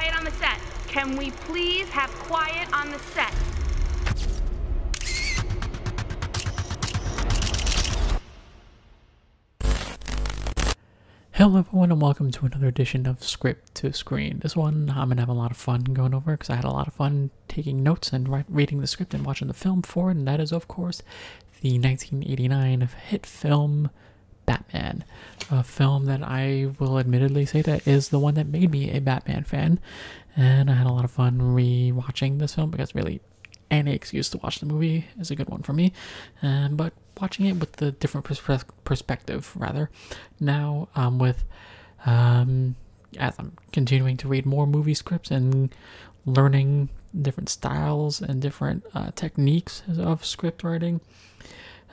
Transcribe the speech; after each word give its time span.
quiet 0.00 0.16
on 0.16 0.24
the 0.24 0.30
set. 0.30 0.58
Can 0.88 1.14
we 1.14 1.30
please 1.30 1.86
have 1.90 2.08
quiet 2.10 2.72
on 2.72 2.90
the 2.90 2.98
set? 2.98 3.34
Hello 11.32 11.58
everyone 11.58 11.92
and 11.92 12.00
welcome 12.00 12.30
to 12.30 12.46
another 12.46 12.68
edition 12.68 13.04
of 13.06 13.22
Script 13.22 13.74
to 13.74 13.92
Screen. 13.92 14.38
This 14.38 14.56
one 14.56 14.88
I'm 14.88 15.10
gonna 15.10 15.20
have 15.20 15.28
a 15.28 15.34
lot 15.34 15.50
of 15.50 15.58
fun 15.58 15.84
going 15.84 16.14
over 16.14 16.32
because 16.32 16.48
I 16.48 16.56
had 16.56 16.64
a 16.64 16.70
lot 16.70 16.88
of 16.88 16.94
fun 16.94 17.28
taking 17.46 17.82
notes 17.82 18.10
and 18.10 18.26
write, 18.26 18.46
reading 18.48 18.80
the 18.80 18.86
script 18.86 19.12
and 19.12 19.26
watching 19.26 19.48
the 19.48 19.54
film 19.54 19.82
for 19.82 20.08
it, 20.08 20.16
and 20.16 20.26
that 20.26 20.40
is 20.40 20.50
of 20.50 20.66
course 20.66 21.02
the 21.60 21.78
1989 21.78 22.88
hit 23.08 23.26
film 23.26 23.90
Batman, 24.50 25.04
a 25.48 25.62
film 25.62 26.06
that 26.06 26.24
I 26.24 26.72
will 26.80 26.98
admittedly 26.98 27.46
say 27.46 27.62
that 27.62 27.86
is 27.86 28.08
the 28.08 28.18
one 28.18 28.34
that 28.34 28.48
made 28.48 28.72
me 28.72 28.90
a 28.90 29.00
Batman 29.00 29.44
fan, 29.44 29.78
and 30.36 30.68
I 30.68 30.74
had 30.74 30.88
a 30.88 30.92
lot 30.92 31.04
of 31.04 31.12
fun 31.12 31.54
re-watching 31.54 32.38
this 32.38 32.56
film 32.56 32.72
because 32.72 32.92
really 32.92 33.20
any 33.70 33.94
excuse 33.94 34.28
to 34.30 34.38
watch 34.38 34.58
the 34.58 34.66
movie 34.66 35.06
is 35.20 35.30
a 35.30 35.36
good 35.36 35.48
one 35.48 35.62
for 35.62 35.72
me. 35.72 35.92
Um, 36.42 36.74
but 36.74 36.94
watching 37.20 37.46
it 37.46 37.60
with 37.60 37.74
the 37.74 37.92
different 37.92 38.26
pers- 38.26 38.64
perspective, 38.82 39.52
rather, 39.54 39.88
now 40.40 40.88
um, 40.96 41.20
with 41.20 41.44
um, 42.04 42.74
as 43.16 43.34
I'm 43.38 43.52
continuing 43.72 44.16
to 44.16 44.26
read 44.26 44.46
more 44.46 44.66
movie 44.66 44.94
scripts 44.94 45.30
and 45.30 45.72
learning 46.26 46.88
different 47.22 47.48
styles 47.48 48.20
and 48.20 48.42
different 48.42 48.84
uh, 48.94 49.12
techniques 49.14 49.84
of 49.96 50.24
script 50.24 50.64
writing, 50.64 51.00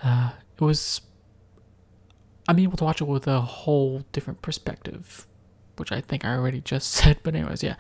uh, 0.04 0.32
it 0.56 0.62
was 0.62 1.02
I'm 2.48 2.60
able 2.60 2.78
to 2.78 2.84
watch 2.84 3.02
it 3.02 3.06
with 3.06 3.28
a 3.28 3.42
whole 3.42 4.04
different 4.12 4.42
perspective 4.42 5.28
which 5.80 5.92
I 5.92 6.02
think 6.02 6.26
I 6.26 6.36
already 6.36 6.62
just 6.62 6.92
said. 6.92 7.20
But 7.24 7.36
anyways, 7.36 7.64
yeah, 7.64 7.76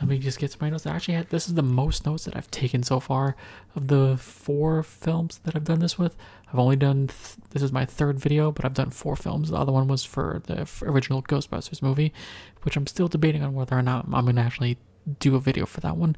let 0.00 0.08
me 0.08 0.18
just 0.18 0.38
get 0.38 0.50
to 0.52 0.58
my 0.60 0.70
notes. 0.70 0.86
I 0.86 0.94
actually 0.94 1.14
had 1.14 1.30
this 1.30 1.48
is 1.48 1.54
the 1.54 1.62
most 1.62 2.06
notes 2.06 2.24
that 2.24 2.36
I've 2.36 2.50
taken 2.50 2.82
so 2.82 3.00
far 3.00 3.36
of 3.74 3.88
the 3.88 4.16
four 4.18 4.82
films 4.82 5.38
that 5.44 5.56
I've 5.56 5.64
done 5.64 5.80
this 5.80 5.98
with. 5.98 6.16
I've 6.52 6.58
only 6.58 6.76
done 6.76 7.08
th- 7.08 7.36
this 7.50 7.62
is 7.62 7.72
my 7.72 7.84
third 7.84 8.18
video, 8.18 8.50
but 8.50 8.64
I've 8.64 8.74
done 8.74 8.90
four 8.90 9.16
films. 9.16 9.50
The 9.50 9.56
other 9.56 9.72
one 9.72 9.88
was 9.88 10.04
for 10.04 10.42
the 10.46 10.60
f- 10.60 10.82
original 10.82 11.22
Ghostbusters 11.22 11.82
movie, 11.82 12.12
which 12.62 12.76
I'm 12.76 12.86
still 12.86 13.08
debating 13.08 13.42
on 13.42 13.54
whether 13.54 13.76
or 13.76 13.82
not 13.82 14.06
I'm 14.12 14.24
gonna 14.24 14.40
actually 14.40 14.78
do 15.20 15.34
a 15.36 15.40
video 15.40 15.66
for 15.66 15.80
that 15.80 15.96
one. 15.96 16.16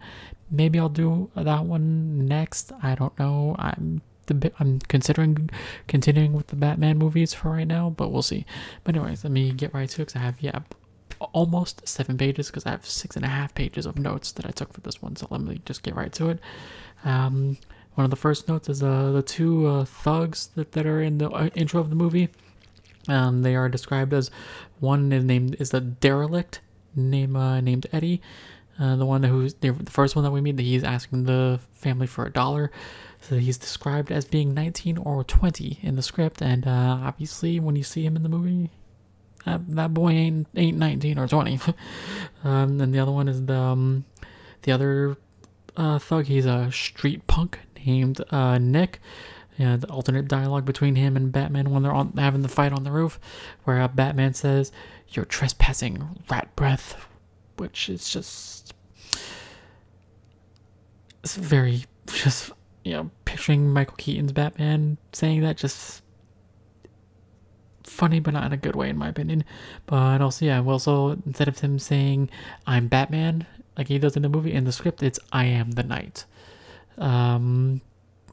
Maybe 0.51 0.78
I'll 0.78 0.89
do 0.89 1.31
that 1.37 1.65
one 1.65 2.27
next. 2.27 2.73
I 2.83 2.95
don't 2.95 3.17
know. 3.19 3.56
I'm 3.59 4.03
I'm 4.59 4.78
considering 4.81 5.50
continuing 5.86 6.33
with 6.33 6.48
the 6.48 6.56
Batman 6.56 6.98
movies 6.98 7.34
for 7.34 7.50
right 7.50 7.67
now, 7.67 7.91
but 7.91 8.11
we'll 8.11 8.23
see. 8.23 8.47
But 8.84 8.97
anyways, 8.97 9.25
let 9.25 9.33
me 9.33 9.53
get 9.53 9.75
right 9.75 9.89
to 9.89 10.03
it 10.03 10.06
because 10.06 10.17
I 10.17 10.25
have 10.25 10.41
yeah 10.41 10.61
almost 11.19 11.87
seven 11.87 12.17
pages 12.17 12.47
because 12.48 12.67
I 12.67 12.70
have 12.70 12.87
six 12.87 13.17
and 13.17 13.25
a 13.25 13.28
half 13.28 13.55
pages 13.55 13.87
of 13.87 13.98
notes 13.98 14.33
that 14.33 14.47
I 14.47 14.50
took 14.50 14.72
for 14.72 14.81
this 14.81 15.03
one. 15.03 15.17
So 15.17 15.27
let 15.31 15.41
me 15.41 15.61
just 15.64 15.83
get 15.83 15.95
right 15.95 16.12
to 16.14 16.31
it. 16.31 16.41
Um, 17.05 17.59
one 17.95 18.05
of 18.05 18.11
the 18.11 18.17
first 18.17 18.48
notes 18.48 18.69
is 18.69 18.83
uh, 18.83 19.12
the 19.12 19.22
two 19.22 19.67
uh, 19.67 19.84
thugs 19.84 20.48
that, 20.55 20.72
that 20.72 20.87
are 20.87 21.03
in 21.03 21.19
the 21.19 21.31
uh, 21.31 21.50
intro 21.55 21.81
of 21.81 21.91
the 21.91 21.97
movie. 21.97 22.28
Um, 23.09 23.42
they 23.42 23.56
are 23.56 23.69
described 23.69 24.12
as 24.12 24.31
one 24.78 25.12
is 25.12 25.25
named 25.25 25.56
is 25.59 25.70
the 25.70 25.81
derelict 25.81 26.61
name 26.94 27.37
uh, 27.37 27.61
named 27.61 27.87
Eddie. 27.92 28.20
Uh, 28.81 28.97
the 28.97 29.05
one 29.05 29.23
who's 29.23 29.55
the 29.55 29.75
first 29.86 30.17
one 30.17 30.25
that 30.25 30.31
we 30.31 30.41
meet, 30.41 30.56
that 30.56 30.62
he's 30.62 30.84
asking 30.84 31.25
the 31.25 31.61
family 31.73 32.06
for 32.06 32.25
a 32.25 32.33
dollar. 32.33 32.70
So 33.20 33.37
he's 33.37 33.59
described 33.59 34.11
as 34.11 34.25
being 34.25 34.55
19 34.55 34.97
or 34.97 35.22
20 35.22 35.81
in 35.83 35.97
the 35.97 36.03
script, 36.03 36.41
and 36.41 36.67
uh, 36.67 36.98
obviously 37.03 37.61
when 37.61 37.77
you 37.77 37.83
see 37.83 38.05
him 38.05 38.17
in 38.17 38.22
the 38.22 38.31
movie, 38.31 38.70
that, 39.45 39.61
that 39.77 39.95
boy 39.95 40.11
ain't 40.11 40.47
ain't 40.56 40.78
19 40.78 41.19
or 41.19 41.28
20. 41.28 41.61
um, 42.45 42.81
and 42.81 42.95
the 42.95 42.98
other 42.98 43.12
one 43.12 43.28
is 43.28 43.45
the 43.45 43.56
um, 43.56 44.05
the 44.62 44.72
other 44.72 45.17
uh, 45.77 45.98
thug. 45.98 46.27
He's 46.27 46.47
a 46.47 46.70
street 46.72 47.27
punk 47.27 47.59
named 47.84 48.22
uh, 48.31 48.59
Nick. 48.59 49.00
Yeah, 49.59 49.76
the 49.76 49.88
alternate 49.88 50.26
dialogue 50.26 50.65
between 50.65 50.94
him 50.94 51.19
and 51.19 51.31
Batman 51.31 51.71
when 51.71 51.82
they're 51.82 51.93
on 51.93 52.15
having 52.16 52.41
the 52.41 52.49
fight 52.49 52.72
on 52.72 52.84
the 52.84 52.91
roof, 52.93 53.21
where 53.65 53.82
uh, 53.82 53.88
Batman 53.88 54.32
says, 54.32 54.72
"You're 55.10 55.26
trespassing, 55.26 56.25
rat 56.31 56.55
breath," 56.56 57.06
which 57.59 57.91
is 57.91 58.09
just 58.09 58.59
it's 61.22 61.36
very 61.36 61.84
just 62.06 62.53
you 62.84 62.92
know 62.92 63.10
picturing 63.25 63.70
Michael 63.70 63.97
Keaton's 63.97 64.32
Batman 64.32 64.97
saying 65.12 65.41
that 65.42 65.56
just 65.56 66.03
funny, 67.84 68.20
but 68.20 68.32
not 68.32 68.44
in 68.47 68.53
a 68.53 68.56
good 68.56 68.76
way, 68.76 68.88
in 68.88 68.97
my 68.97 69.08
opinion. 69.08 69.44
But 69.86 70.22
also, 70.22 70.44
yeah, 70.44 70.60
well, 70.60 70.78
so 70.78 71.10
instead 71.26 71.48
of 71.48 71.58
him 71.58 71.78
saying 71.78 72.31
"I'm 72.66 72.88
Batman" 72.88 73.47
like 73.76 73.88
he 73.88 73.98
does 73.98 74.16
in 74.16 74.22
the 74.22 74.28
movie, 74.28 74.53
in 74.53 74.64
the 74.64 74.72
script, 74.72 75.03
it's 75.03 75.19
"I 75.32 75.44
am 75.44 75.72
the 75.72 75.82
Knight." 75.82 76.25
Um, 76.98 77.81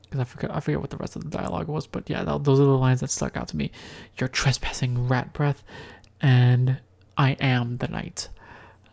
because 0.03 0.21
I 0.21 0.23
forget, 0.23 0.55
I 0.55 0.59
forget 0.61 0.79
what 0.79 0.89
the 0.89 0.97
rest 0.97 1.17
of 1.17 1.23
the 1.23 1.29
dialogue 1.29 1.67
was, 1.67 1.85
but 1.85 2.09
yeah, 2.09 2.23
that, 2.23 2.45
those 2.45 2.61
are 2.61 2.65
the 2.65 2.77
lines 2.77 3.01
that 3.01 3.11
stuck 3.11 3.35
out 3.35 3.49
to 3.49 3.57
me. 3.57 3.71
You're 4.17 4.29
trespassing, 4.29 5.07
rat 5.09 5.33
breath, 5.33 5.63
and 6.21 6.79
I 7.17 7.31
am 7.41 7.77
the 7.77 7.89
Knight. 7.89 8.29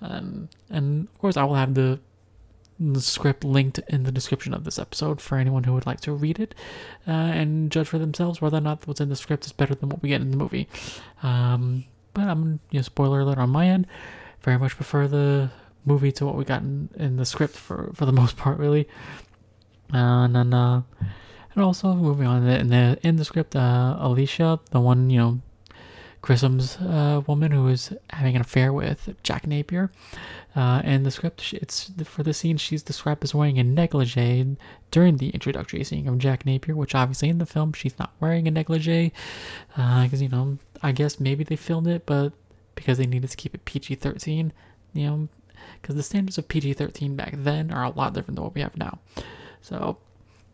Um, 0.03 0.49
and 0.71 1.09
of 1.09 1.19
course, 1.19 1.37
I 1.37 1.45
will 1.45 1.55
have 1.55 1.75
the 1.75 2.01
the 2.79 3.01
script 3.01 3.45
linked 3.45 3.79
in 3.89 4.03
the 4.03 4.13
description 4.13 4.53
of 4.53 4.65
this 4.65 4.79
episode 4.79 5.21
for 5.21 5.39
anyone 5.39 5.65
who 5.65 5.73
would 5.73 5.87
like 5.87 6.01
to 6.01 6.13
read 6.13 6.41
it 6.41 6.55
uh, 7.07 7.11
and 7.11 7.71
judge 7.71 7.89
for 7.89 7.99
themselves 7.99 8.41
whether 8.41 8.57
or 8.57 8.61
not 8.61 8.87
what's 8.87 9.01
in 9.01 9.09
the 9.09 9.17
script 9.17 9.47
is 9.47 9.53
better 9.53 9.75
than 9.75 9.89
what 9.89 10.03
we 10.03 10.09
get 10.09 10.21
in 10.21 10.31
the 10.31 10.37
movie. 10.37 10.69
Um, 11.23 11.85
but 12.15 12.25
I'm, 12.25 12.61
you 12.71 12.79
know, 12.79 12.83
spoiler 12.83 13.21
alert 13.21 13.39
on 13.39 13.51
my 13.51 13.67
end. 13.67 13.87
Very 14.41 14.59
much 14.59 14.77
prefer 14.77 15.09
the 15.09 15.51
movie 15.85 16.13
to 16.13 16.27
what 16.27 16.37
we 16.37 16.45
got 16.45 16.63
in, 16.63 16.89
in 16.97 17.17
the 17.17 17.25
script 17.25 17.57
for, 17.57 17.91
for 17.95 18.07
the 18.07 18.13
most 18.21 18.37
part, 18.37 18.59
really. 18.59 18.89
Uh, 19.93 20.25
and 20.25 20.55
uh, 20.55 20.81
and 21.55 21.63
also 21.63 21.95
moving 21.95 22.27
on 22.27 22.47
in 22.47 22.69
the 22.69 22.99
in 23.03 23.17
the 23.17 23.25
script, 23.25 23.55
uh, 23.55 23.97
Alicia, 24.01 24.59
the 24.71 24.81
one 24.81 25.11
you 25.11 25.19
know 25.19 25.41
Grissom's 26.25 26.79
uh, 26.79 27.21
woman 27.27 27.53
who 27.53 27.69
is 27.69 27.93
having 28.09 28.35
an 28.35 28.41
affair 28.41 28.73
with 28.73 29.15
Jack 29.23 29.47
Napier. 29.47 29.93
Uh, 30.57 30.81
and 30.83 31.05
the 31.05 31.11
script, 31.11 31.53
it's 31.53 31.91
for 32.05 32.23
the 32.23 32.33
scene, 32.33 32.57
she's 32.57 32.83
described 32.83 33.23
as 33.25 33.35
wearing 33.35 33.59
a 33.59 33.63
negligee 33.63 34.57
during 34.91 35.19
the 35.19 35.29
introductory 35.31 35.85
scene 35.85 36.09
of 36.09 36.17
Jack 36.17 36.47
Napier, 36.47 36.75
which 36.75 36.95
obviously 36.95 37.29
in 37.29 37.37
the 37.37 37.45
film 37.45 37.75
she's 37.75 37.99
not 37.99 38.15
wearing 38.21 38.49
a 38.49 38.51
negligee. 38.51 39.13
Because, 39.69 40.23
uh, 40.23 40.25
you 40.25 40.31
know, 40.31 40.57
I 40.83 40.93
guess 40.93 41.21
maybe 41.21 41.45
they 41.45 41.57
filmed 41.57 41.89
it, 41.89 42.07
but 42.07 42.33
because 42.75 42.97
they 42.97 43.07
needed 43.07 43.29
to 43.29 43.37
keep 43.37 43.55
it 43.55 43.67
PG 43.67 43.97
13, 43.97 44.51
you 44.95 45.07
know, 45.07 45.29
because 45.83 45.95
the 45.95 46.03
standards 46.03 46.39
of 46.39 46.49
PG 46.49 46.73
13 46.73 47.17
back 47.17 47.35
then 47.37 47.71
are 47.71 47.85
a 47.85 47.91
lot 47.91 48.15
different 48.15 48.37
than 48.37 48.45
what 48.45 48.55
we 48.55 48.63
have 48.63 48.79
now. 48.79 48.99
So, 49.61 49.99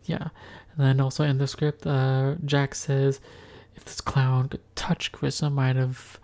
yeah. 0.03 0.27
And 0.75 0.85
then 0.85 0.99
also 0.99 1.23
in 1.23 1.37
the 1.37 1.47
script, 1.47 1.87
uh, 1.87 2.35
Jack 2.43 2.75
says, 2.75 3.21
if 3.75 3.85
this 3.85 4.01
clown 4.01 4.49
could 4.49 4.61
touch 4.75 5.11
Grissom, 5.11 5.57
I'd 5.59 5.75
have 5.75 6.19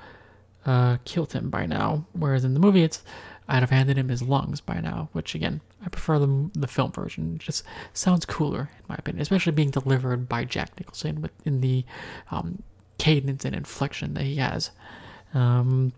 uh, 0.65 0.97
killed 1.05 1.33
him 1.33 1.49
by 1.49 1.65
now. 1.65 2.05
Whereas 2.13 2.43
in 2.43 2.53
the 2.53 2.59
movie, 2.59 2.83
it's 2.83 3.03
I'd 3.47 3.63
have 3.63 3.69
handed 3.69 3.97
him 3.97 4.09
his 4.09 4.21
lungs 4.21 4.59
by 4.59 4.79
now. 4.79 5.09
Which 5.13 5.33
again, 5.35 5.61
I 5.85 5.89
prefer 5.89 6.19
the 6.19 6.49
the 6.53 6.67
film 6.67 6.91
version. 6.91 7.35
It 7.35 7.41
just 7.41 7.63
sounds 7.93 8.25
cooler 8.25 8.69
in 8.77 8.85
my 8.89 8.95
opinion, 8.95 9.21
especially 9.21 9.53
being 9.53 9.71
delivered 9.71 10.27
by 10.27 10.43
Jack 10.45 10.77
Nicholson 10.79 11.21
with 11.21 11.31
in 11.45 11.61
the 11.61 11.85
um, 12.31 12.63
cadence 12.97 13.45
and 13.45 13.55
inflection 13.55 14.13
that 14.15 14.23
he 14.23 14.35
has. 14.37 14.71
Um, 15.33 15.93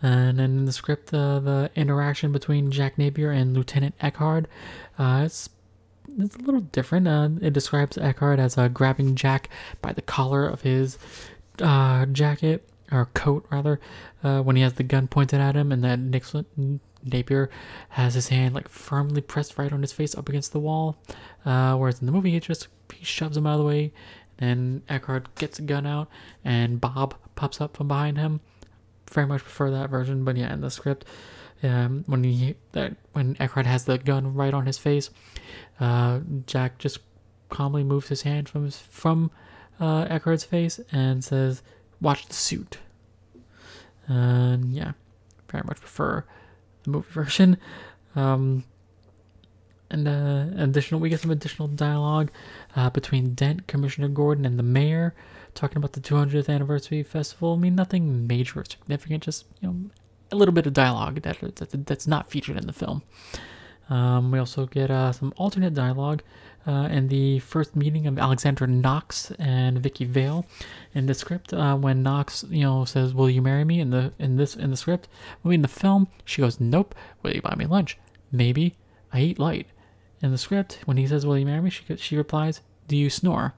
and 0.00 0.38
then 0.38 0.58
in 0.58 0.64
the 0.64 0.72
script, 0.72 1.12
uh, 1.12 1.40
the 1.40 1.70
interaction 1.74 2.30
between 2.30 2.70
Jack 2.70 2.98
Napier 2.98 3.32
and 3.32 3.56
Lieutenant 3.56 3.96
Eckhart, 4.00 4.46
uh, 4.96 5.22
it's 5.26 5.48
it's 6.18 6.36
a 6.36 6.40
little 6.40 6.60
different. 6.60 7.08
Uh, 7.08 7.28
it 7.40 7.52
describes 7.52 7.96
Eckhart 7.96 8.38
as 8.38 8.58
uh, 8.58 8.68
grabbing 8.68 9.14
Jack 9.14 9.48
by 9.80 9.92
the 9.92 10.02
collar 10.02 10.46
of 10.46 10.62
his 10.62 10.98
uh, 11.60 12.06
jacket 12.06 12.68
or 12.90 13.06
coat, 13.14 13.46
rather, 13.50 13.80
uh, 14.24 14.40
when 14.42 14.56
he 14.56 14.62
has 14.62 14.74
the 14.74 14.82
gun 14.82 15.08
pointed 15.08 15.40
at 15.40 15.54
him, 15.54 15.70
and 15.70 15.84
then 15.84 16.10
Nixon 16.10 16.80
Napier 17.04 17.50
has 17.90 18.14
his 18.14 18.28
hand 18.28 18.54
like 18.54 18.68
firmly 18.68 19.20
pressed 19.20 19.58
right 19.58 19.72
on 19.72 19.82
his 19.82 19.92
face 19.92 20.14
up 20.14 20.28
against 20.28 20.52
the 20.52 20.58
wall. 20.58 20.96
Uh, 21.44 21.76
whereas 21.76 22.00
in 22.00 22.06
the 22.06 22.12
movie, 22.12 22.30
he 22.30 22.40
just 22.40 22.68
he 22.92 23.04
shoves 23.04 23.36
him 23.36 23.46
out 23.46 23.54
of 23.54 23.58
the 23.60 23.64
way, 23.66 23.92
and 24.38 24.82
Eckhart 24.88 25.34
gets 25.36 25.58
a 25.58 25.62
gun 25.62 25.86
out, 25.86 26.08
and 26.44 26.80
Bob 26.80 27.14
pops 27.34 27.60
up 27.60 27.76
from 27.76 27.88
behind 27.88 28.18
him. 28.18 28.40
Very 29.10 29.26
much 29.26 29.42
prefer 29.42 29.70
that 29.70 29.90
version, 29.90 30.24
but 30.24 30.36
yeah, 30.36 30.52
in 30.52 30.60
the 30.60 30.70
script, 30.70 31.04
um, 31.62 32.04
when 32.06 32.24
he 32.24 32.54
that 32.72 32.96
when 33.12 33.36
Eckhart 33.40 33.66
has 33.66 33.84
the 33.84 33.98
gun 33.98 34.34
right 34.34 34.54
on 34.54 34.66
his 34.66 34.78
face, 34.78 35.10
uh, 35.80 36.20
Jack 36.46 36.78
just 36.78 36.98
calmly 37.48 37.82
moves 37.82 38.08
his 38.08 38.22
hand 38.22 38.48
from 38.48 38.64
his, 38.64 38.78
from 38.78 39.30
uh, 39.80 40.06
Eckhart's 40.08 40.44
face 40.44 40.80
and 40.92 41.24
says, 41.24 41.62
"Watch 42.00 42.26
the 42.26 42.34
suit." 42.34 42.78
And 44.06 44.72
yeah, 44.72 44.92
very 45.50 45.64
much 45.66 45.80
prefer 45.80 46.24
the 46.84 46.90
movie 46.90 47.08
version. 47.12 47.58
Um, 48.16 48.64
and 49.90 50.06
uh, 50.06 50.62
additional, 50.62 51.00
we 51.00 51.08
get 51.08 51.20
some 51.20 51.30
additional 51.30 51.68
dialogue 51.68 52.30
uh, 52.76 52.90
between 52.90 53.34
Dent, 53.34 53.66
Commissioner 53.66 54.08
Gordon, 54.08 54.44
and 54.44 54.58
the 54.58 54.62
mayor, 54.62 55.14
talking 55.54 55.78
about 55.78 55.94
the 55.94 56.00
200th 56.00 56.48
anniversary 56.48 57.02
festival. 57.02 57.54
I 57.54 57.56
mean, 57.56 57.74
nothing 57.74 58.26
major 58.26 58.60
or 58.60 58.64
significant, 58.66 59.22
just 59.22 59.46
you 59.60 59.68
know, 59.68 59.90
a 60.30 60.36
little 60.36 60.54
bit 60.54 60.66
of 60.66 60.72
dialogue 60.72 61.22
that, 61.22 61.38
that 61.40 61.86
that's 61.86 62.06
not 62.06 62.30
featured 62.30 62.56
in 62.56 62.66
the 62.66 62.72
film. 62.72 63.02
Um, 63.90 64.30
we 64.30 64.38
also 64.38 64.66
get 64.66 64.90
uh, 64.90 65.12
some 65.12 65.32
alternate 65.36 65.72
dialogue 65.72 66.22
uh, 66.66 66.88
in 66.90 67.08
the 67.08 67.38
first 67.38 67.74
meeting 67.74 68.06
of 68.06 68.18
Alexander 68.18 68.66
Knox 68.66 69.30
and 69.38 69.78
Vicky 69.78 70.04
Vale 70.04 70.44
in 70.94 71.06
the 71.06 71.14
script. 71.14 71.54
Uh, 71.54 71.76
when 71.76 72.02
Knox, 72.02 72.44
you 72.50 72.62
know, 72.62 72.84
says, 72.84 73.14
"Will 73.14 73.30
you 73.30 73.40
marry 73.40 73.64
me?" 73.64 73.80
in 73.80 73.90
the 73.90 74.12
in 74.18 74.36
this 74.36 74.54
in 74.54 74.70
the 74.70 74.76
script, 74.76 75.08
I 75.44 75.48
mean, 75.48 75.56
in 75.56 75.62
the 75.62 75.68
film, 75.68 76.08
she 76.24 76.42
goes, 76.42 76.60
"Nope." 76.60 76.94
Will 77.22 77.34
you 77.34 77.42
buy 77.42 77.54
me 77.56 77.66
lunch? 77.66 77.98
Maybe. 78.30 78.74
I 79.10 79.20
eat 79.20 79.38
light. 79.38 79.68
In 80.20 80.32
the 80.32 80.38
script, 80.38 80.80
when 80.84 80.98
he 80.98 81.06
says, 81.06 81.24
"Will 81.24 81.38
you 81.38 81.46
marry 81.46 81.62
me?" 81.62 81.70
she 81.70 81.84
she 81.96 82.16
replies, 82.16 82.60
"Do 82.86 82.96
you 82.96 83.08
snore?" 83.08 83.54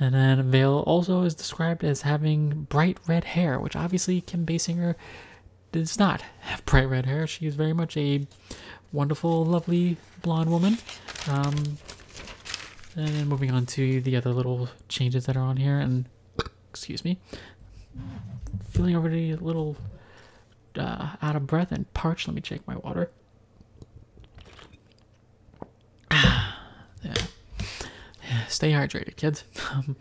And 0.00 0.14
then 0.14 0.50
Vale 0.50 0.84
also 0.86 1.22
is 1.22 1.34
described 1.34 1.82
as 1.82 2.02
having 2.02 2.66
bright 2.68 2.98
red 3.06 3.24
hair, 3.24 3.58
which 3.58 3.74
obviously 3.74 4.20
Kim 4.20 4.46
Basinger 4.46 4.94
does 5.72 5.98
not 5.98 6.22
have 6.40 6.64
bright 6.64 6.88
red 6.88 7.06
hair. 7.06 7.26
She 7.26 7.46
is 7.46 7.56
very 7.56 7.72
much 7.72 7.96
a 7.96 8.26
wonderful, 8.92 9.44
lovely 9.44 9.96
blonde 10.22 10.50
woman. 10.50 10.78
Um, 11.26 11.78
and 12.96 13.08
then 13.08 13.28
moving 13.28 13.50
on 13.50 13.66
to 13.66 14.00
the 14.00 14.16
other 14.16 14.30
little 14.30 14.68
changes 14.88 15.26
that 15.26 15.36
are 15.36 15.42
on 15.42 15.56
here, 15.56 15.78
and 15.78 16.06
excuse 16.70 17.04
me, 17.04 17.18
feeling 18.70 18.96
already 18.96 19.32
a 19.32 19.36
little 19.36 19.76
uh, 20.76 21.10
out 21.22 21.36
of 21.36 21.46
breath 21.46 21.70
and 21.72 21.92
parched. 21.94 22.28
Let 22.28 22.34
me 22.34 22.40
check 22.40 22.60
my 22.66 22.76
water. 22.76 23.10
yeah. 26.10 26.54
yeah, 27.04 28.44
stay 28.58 28.72
hydrated, 28.72 29.14
kids. 29.16 29.44
Um, 29.70 29.96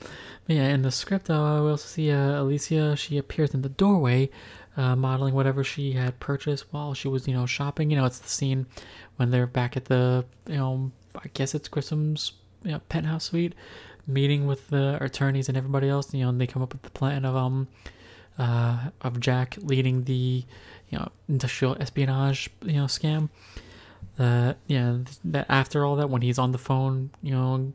but 0.45 0.55
yeah, 0.55 0.69
in 0.69 0.81
the 0.81 0.91
script, 0.91 1.29
uh, 1.29 1.61
we 1.61 1.69
also 1.69 1.87
see 1.87 2.09
uh, 2.09 2.41
Alicia. 2.41 2.95
She 2.95 3.17
appears 3.17 3.53
in 3.53 3.61
the 3.61 3.69
doorway, 3.69 4.29
uh, 4.77 4.95
modeling 4.95 5.33
whatever 5.35 5.63
she 5.63 5.91
had 5.91 6.19
purchased 6.19 6.65
while 6.71 6.93
she 6.93 7.07
was, 7.09 7.27
you 7.27 7.33
know, 7.33 7.45
shopping. 7.45 7.91
You 7.91 7.97
know, 7.97 8.05
it's 8.05 8.19
the 8.19 8.29
scene 8.29 8.65
when 9.17 9.29
they're 9.29 9.45
back 9.45 9.77
at 9.77 9.85
the, 9.85 10.25
you 10.47 10.55
know, 10.55 10.91
I 11.15 11.27
guess 11.33 11.53
it's 11.53 11.67
Grissom's 11.67 12.31
you 12.63 12.71
know, 12.71 12.79
penthouse 12.89 13.25
suite, 13.25 13.53
meeting 14.07 14.47
with 14.47 14.69
the 14.69 14.97
attorneys 15.01 15.49
and 15.49 15.57
everybody 15.57 15.89
else. 15.89 16.13
You 16.13 16.23
know, 16.23 16.29
and 16.29 16.39
they 16.41 16.47
come 16.47 16.63
up 16.63 16.73
with 16.73 16.81
the 16.81 16.91
plan 16.91 17.25
of 17.25 17.35
um, 17.35 17.67
uh, 18.39 18.89
of 19.01 19.19
Jack 19.19 19.57
leading 19.61 20.05
the, 20.05 20.45
you 20.89 20.97
know, 20.97 21.09
industrial 21.27 21.75
espionage, 21.79 22.49
you 22.63 22.77
know, 22.79 22.85
scam. 22.85 23.29
Uh, 24.17 24.53
yeah, 24.65 24.97
that 25.25 25.45
after 25.49 25.85
all 25.85 25.97
that, 25.97 26.09
when 26.09 26.21
he's 26.21 26.39
on 26.39 26.53
the 26.53 26.57
phone, 26.57 27.11
you 27.21 27.33
know, 27.33 27.71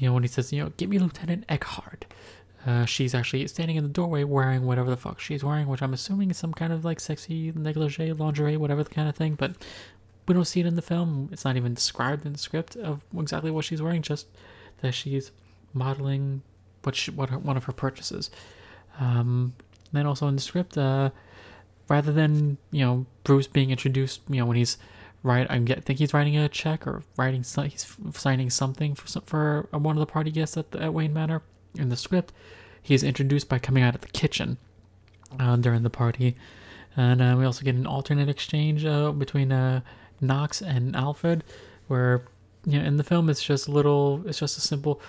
you 0.00 0.08
know, 0.08 0.14
when 0.14 0.22
he 0.22 0.28
says, 0.28 0.50
you 0.50 0.62
know, 0.64 0.72
give 0.78 0.88
me 0.88 0.98
Lieutenant 0.98 1.44
Eckhart. 1.48 2.06
Uh, 2.66 2.86
she's 2.86 3.14
actually 3.14 3.46
standing 3.48 3.76
in 3.76 3.84
the 3.84 3.90
doorway 3.90 4.24
wearing 4.24 4.64
whatever 4.64 4.88
the 4.88 4.96
fuck 4.96 5.20
she's 5.20 5.44
wearing, 5.44 5.66
which 5.66 5.82
I'm 5.82 5.92
assuming 5.92 6.30
is 6.30 6.38
some 6.38 6.54
kind 6.54 6.72
of 6.72 6.84
like 6.84 7.00
sexy 7.00 7.52
negligee, 7.54 8.12
lingerie, 8.12 8.56
whatever 8.56 8.82
the 8.82 8.90
kind 8.90 9.08
of 9.08 9.14
thing. 9.14 9.34
But 9.34 9.56
we 10.26 10.34
don't 10.34 10.46
see 10.46 10.60
it 10.60 10.66
in 10.66 10.74
the 10.74 10.82
film. 10.82 11.28
It's 11.32 11.44
not 11.44 11.56
even 11.56 11.74
described 11.74 12.24
in 12.24 12.32
the 12.32 12.38
script 12.38 12.76
of 12.76 13.04
exactly 13.16 13.50
what 13.50 13.66
she's 13.66 13.82
wearing, 13.82 14.00
just 14.00 14.26
that 14.80 14.92
she's 14.92 15.32
modeling 15.74 16.42
what 16.82 16.96
she, 16.96 17.10
what 17.10 17.28
her, 17.28 17.38
one 17.38 17.58
of 17.58 17.64
her 17.64 17.72
purchases. 17.72 18.30
Um, 18.98 19.54
then 19.92 20.06
also 20.06 20.28
in 20.28 20.34
the 20.34 20.40
script, 20.40 20.78
uh, 20.78 21.10
rather 21.88 22.12
than 22.12 22.56
you 22.70 22.84
know 22.84 23.06
Bruce 23.24 23.48
being 23.48 23.70
introduced, 23.70 24.22
you 24.30 24.36
know 24.36 24.46
when 24.46 24.56
he's 24.56 24.78
right, 25.22 25.46
I 25.50 25.58
think 25.58 25.98
he's 25.98 26.14
writing 26.14 26.36
a 26.36 26.48
check 26.48 26.86
or 26.86 27.02
writing 27.16 27.42
he's 27.42 27.96
signing 28.12 28.50
something 28.50 28.94
for 28.94 29.20
for 29.20 29.68
one 29.72 29.96
of 29.96 30.00
the 30.00 30.10
party 30.10 30.30
guests 30.30 30.56
at, 30.56 30.70
the, 30.70 30.82
at 30.82 30.94
Wayne 30.94 31.12
Manor. 31.12 31.42
In 31.76 31.88
the 31.88 31.96
script, 31.96 32.32
he's 32.82 33.02
introduced 33.04 33.48
by 33.48 33.58
coming 33.58 33.82
out 33.82 33.94
of 33.94 34.00
the 34.00 34.08
kitchen 34.08 34.58
uh, 35.38 35.56
during 35.56 35.82
the 35.82 35.90
party, 35.90 36.36
and 36.96 37.22
uh, 37.22 37.36
we 37.38 37.44
also 37.44 37.64
get 37.64 37.74
an 37.74 37.86
alternate 37.86 38.28
exchange 38.28 38.84
uh, 38.84 39.12
between 39.12 39.52
uh, 39.52 39.82
Knox 40.20 40.62
and 40.62 40.96
Alfred, 40.96 41.44
where 41.88 42.24
you 42.64 42.78
know 42.78 42.84
in 42.84 42.96
the 42.96 43.04
film 43.04 43.30
it's 43.30 43.42
just 43.42 43.68
a 43.68 43.70
little, 43.70 44.22
it's 44.26 44.38
just 44.38 44.58
a 44.58 44.60
simple, 44.60 45.00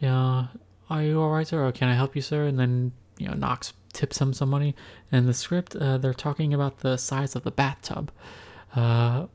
you 0.00 0.08
know, 0.08 0.48
are 0.90 1.02
you 1.02 1.20
all 1.20 1.30
right, 1.30 1.46
sir? 1.46 1.64
Or 1.64 1.72
can 1.72 1.88
I 1.88 1.94
help 1.94 2.14
you, 2.14 2.22
sir? 2.22 2.44
And 2.46 2.58
then 2.58 2.92
you 3.18 3.28
know 3.28 3.34
Knox 3.34 3.72
tips 3.92 4.20
him 4.20 4.32
some 4.32 4.50
money. 4.50 4.74
In 5.12 5.26
the 5.26 5.34
script, 5.34 5.76
uh, 5.76 5.98
they're 5.98 6.14
talking 6.14 6.52
about 6.52 6.80
the 6.80 6.96
size 6.96 7.34
of 7.36 7.44
the 7.44 7.50
bathtub. 7.50 8.10
Uh, 8.74 9.26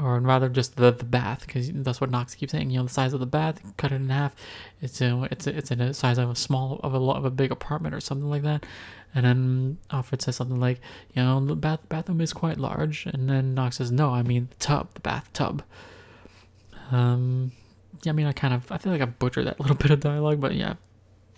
or 0.00 0.18
rather 0.18 0.48
just 0.48 0.76
the, 0.76 0.90
the 0.90 1.04
bath 1.04 1.46
because 1.46 1.70
that's 1.72 2.00
what 2.00 2.10
Knox 2.10 2.34
keeps 2.34 2.52
saying. 2.52 2.70
You 2.70 2.78
know, 2.78 2.84
the 2.84 2.90
size 2.90 3.12
of 3.12 3.20
the 3.20 3.26
bath, 3.26 3.60
cut 3.76 3.92
it 3.92 3.96
in 3.96 4.08
half. 4.08 4.34
It's 4.80 5.00
a, 5.00 5.28
it's 5.30 5.46
a, 5.46 5.56
it's 5.56 5.70
in 5.70 5.80
a 5.80 5.94
size 5.94 6.18
of 6.18 6.30
a 6.30 6.34
small 6.34 6.80
of 6.82 6.94
a 6.94 6.98
of 6.98 7.24
a 7.24 7.30
big 7.30 7.52
apartment 7.52 7.94
or 7.94 8.00
something 8.00 8.28
like 8.28 8.42
that. 8.42 8.66
And 9.14 9.24
then 9.24 9.78
Alfred 9.92 10.22
says 10.22 10.36
something 10.36 10.58
like, 10.58 10.80
you 11.14 11.22
know, 11.22 11.44
the 11.44 11.54
bath 11.54 11.80
bathroom 11.88 12.20
is 12.20 12.32
quite 12.32 12.58
large. 12.58 13.06
And 13.06 13.30
then 13.30 13.54
Knox 13.54 13.76
says, 13.76 13.92
no, 13.92 14.10
I 14.10 14.22
mean 14.22 14.48
the 14.50 14.56
tub, 14.56 14.92
the 14.94 15.00
bathtub. 15.00 15.62
Um, 16.90 17.52
yeah, 18.02 18.10
I 18.10 18.14
mean, 18.14 18.26
I 18.26 18.32
kind 18.32 18.52
of 18.52 18.70
I 18.72 18.78
feel 18.78 18.92
like 18.92 19.00
I 19.00 19.06
butchered 19.06 19.46
that 19.46 19.60
little 19.60 19.76
bit 19.76 19.92
of 19.92 20.00
dialogue, 20.00 20.40
but 20.40 20.54
yeah, 20.54 20.74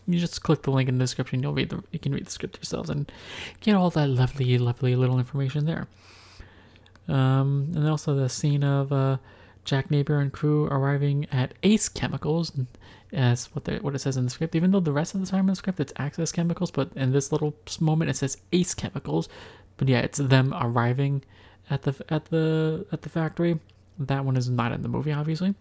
you 0.06 0.19
just 0.19 0.43
click 0.43 0.62
the 0.62 0.70
link 0.70 0.88
in 0.88 0.97
the 0.97 1.05
description. 1.05 1.43
You'll 1.43 1.53
read 1.53 1.69
the 1.69 1.82
you 1.91 1.99
can 1.99 2.12
read 2.12 2.26
the 2.26 2.31
script 2.31 2.56
yourselves 2.56 2.88
and 2.88 3.11
get 3.61 3.75
all 3.75 3.91
that 3.91 4.08
lovely, 4.08 4.56
lovely 4.56 4.97
little 4.97 5.19
information 5.19 5.67
there. 5.67 5.87
Um, 7.08 7.73
and 7.75 7.88
also 7.88 8.14
the 8.14 8.29
scene 8.29 8.64
of 8.64 8.93
uh, 8.93 9.19
Jack 9.64 9.91
Napier 9.91 10.19
and 10.19 10.32
crew 10.32 10.67
arriving 10.67 11.26
at 11.31 11.55
Ace 11.62 11.88
Chemicals, 11.88 12.53
as 13.12 13.47
what 13.47 13.67
what 13.82 13.94
it 13.94 13.99
says 14.00 14.17
in 14.17 14.25
the 14.25 14.31
script. 14.31 14.55
Even 14.55 14.70
though 14.70 14.81
the 14.81 14.93
rest 14.93 15.14
of 15.14 15.20
the 15.20 15.26
time 15.26 15.41
in 15.41 15.47
the 15.47 15.56
script 15.56 15.81
it's 15.81 15.93
Axis 15.97 16.32
Chemicals, 16.32 16.70
but 16.70 16.91
in 16.97 17.12
this 17.12 17.32
little 17.32 17.55
moment 17.81 18.11
it 18.11 18.17
says 18.17 18.38
Ace 18.53 18.75
Chemicals. 18.75 19.29
But 19.76 19.88
yeah, 19.88 20.00
it's 20.00 20.19
them 20.19 20.55
arriving 20.58 21.23
at 21.70 21.82
the 21.82 21.94
at 22.08 22.26
the 22.26 22.87
at 22.93 23.03
the 23.03 23.08
factory. 23.08 23.58
That 23.99 24.25
one 24.25 24.37
is 24.37 24.49
not 24.49 24.73
in 24.73 24.82
the 24.82 24.88
movie, 24.88 25.12
obviously. 25.12 25.55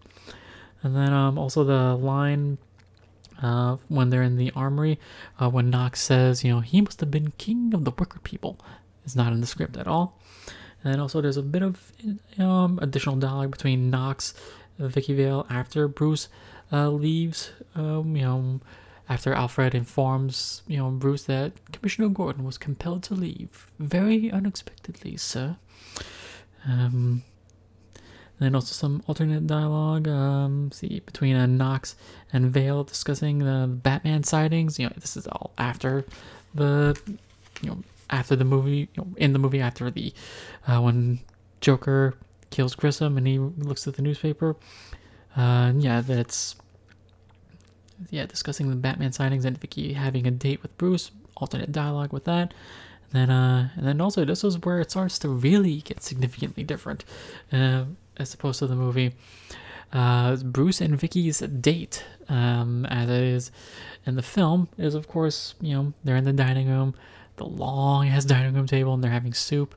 And 0.82 0.94
then 0.94 1.12
um, 1.12 1.38
also 1.38 1.64
the 1.64 1.96
line 1.96 2.58
uh, 3.42 3.76
when 3.88 4.10
they're 4.10 4.22
in 4.22 4.36
the 4.36 4.52
armory, 4.54 4.98
uh, 5.40 5.48
when 5.48 5.70
Knox 5.70 6.00
says, 6.00 6.44
you 6.44 6.52
know, 6.52 6.60
he 6.60 6.80
must 6.80 7.00
have 7.00 7.10
been 7.10 7.32
king 7.38 7.74
of 7.74 7.84
the 7.84 7.90
worker 7.90 8.20
people, 8.22 8.58
is 9.04 9.16
not 9.16 9.32
in 9.32 9.40
the 9.40 9.46
script 9.46 9.76
at 9.76 9.86
all. 9.86 10.18
And 10.86 11.00
also 11.00 11.20
there's 11.20 11.36
a 11.36 11.42
bit 11.42 11.62
of 11.62 11.92
um, 12.38 12.78
additional 12.80 13.16
dialogue 13.16 13.50
between 13.50 13.90
Knox, 13.90 14.34
and 14.78 14.90
Vicky 14.90 15.14
Vale 15.14 15.44
after 15.50 15.88
Bruce 15.88 16.28
uh, 16.72 16.90
leaves. 16.90 17.50
Um, 17.74 18.14
you 18.16 18.22
know, 18.22 18.60
after 19.08 19.34
Alfred 19.34 19.74
informs 19.74 20.62
you 20.68 20.78
know 20.78 20.90
Bruce 20.90 21.24
that 21.24 21.52
Commissioner 21.72 22.08
Gordon 22.08 22.44
was 22.44 22.56
compelled 22.56 23.02
to 23.04 23.14
leave 23.14 23.66
very 23.80 24.30
unexpectedly, 24.30 25.16
sir. 25.16 25.56
Um, 26.68 27.24
then 28.38 28.54
also 28.54 28.72
some 28.72 29.02
alternate 29.08 29.48
dialogue. 29.48 30.06
Um, 30.06 30.70
see 30.70 31.00
between 31.00 31.34
uh, 31.34 31.46
Knox 31.46 31.96
and 32.32 32.52
Vale 32.52 32.84
discussing 32.84 33.38
the 33.38 33.66
Batman 33.68 34.22
sightings. 34.22 34.78
You 34.78 34.86
know, 34.86 34.92
this 34.96 35.16
is 35.16 35.26
all 35.26 35.52
after 35.58 36.04
the 36.54 36.96
you 37.60 37.70
know 37.70 37.82
after 38.10 38.36
the 38.36 38.44
movie, 38.44 38.88
you 38.94 39.02
know, 39.02 39.08
in 39.16 39.32
the 39.32 39.38
movie 39.38 39.60
after 39.60 39.90
the 39.90 40.12
uh, 40.66 40.80
when 40.80 41.20
Joker 41.60 42.14
kills 42.50 42.74
Grissom 42.74 43.16
and 43.18 43.26
he 43.26 43.38
looks 43.38 43.86
at 43.86 43.94
the 43.94 44.02
newspaper. 44.02 44.56
Uh, 45.36 45.72
yeah, 45.76 46.00
that's 46.00 46.56
yeah 48.10 48.26
discussing 48.26 48.68
the 48.70 48.76
Batman 48.76 49.12
sightings 49.12 49.44
and 49.44 49.58
Vicky 49.58 49.92
having 49.92 50.26
a 50.26 50.30
date 50.30 50.62
with 50.62 50.76
Bruce. 50.78 51.10
Alternate 51.38 51.70
dialogue 51.70 52.14
with 52.14 52.24
that. 52.24 52.54
And 53.12 53.12
then 53.12 53.30
uh, 53.30 53.68
and 53.76 53.86
then 53.86 54.00
also 54.00 54.24
this 54.24 54.42
is 54.42 54.58
where 54.60 54.80
it 54.80 54.90
starts 54.90 55.18
to 55.20 55.28
really 55.28 55.82
get 55.82 56.02
significantly 56.02 56.64
different, 56.64 57.04
uh, 57.52 57.84
as 58.16 58.32
opposed 58.32 58.60
to 58.60 58.66
the 58.66 58.74
movie. 58.74 59.14
Uh, 59.92 60.36
Bruce 60.36 60.80
and 60.80 60.98
Vicky's 60.98 61.38
date, 61.38 62.04
um, 62.28 62.86
as 62.86 63.08
it 63.08 63.22
is 63.22 63.52
in 64.04 64.16
the 64.16 64.22
film, 64.22 64.68
is 64.78 64.94
of 64.94 65.08
course 65.08 65.54
you 65.60 65.74
know 65.74 65.92
they're 66.04 66.16
in 66.16 66.24
the 66.24 66.32
dining 66.32 66.68
room 66.68 66.94
the 67.36 67.46
long 67.46 68.08
ass 68.08 68.24
dining 68.26 68.54
room 68.54 68.66
table 68.66 68.94
and 68.94 69.02
they're 69.02 69.10
having 69.10 69.34
soup, 69.34 69.74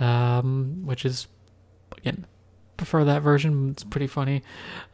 um, 0.00 0.82
which 0.84 1.04
is 1.04 1.26
again 1.96 2.26
prefer 2.76 3.04
that 3.04 3.22
version. 3.22 3.70
It's 3.70 3.84
pretty 3.84 4.06
funny, 4.06 4.42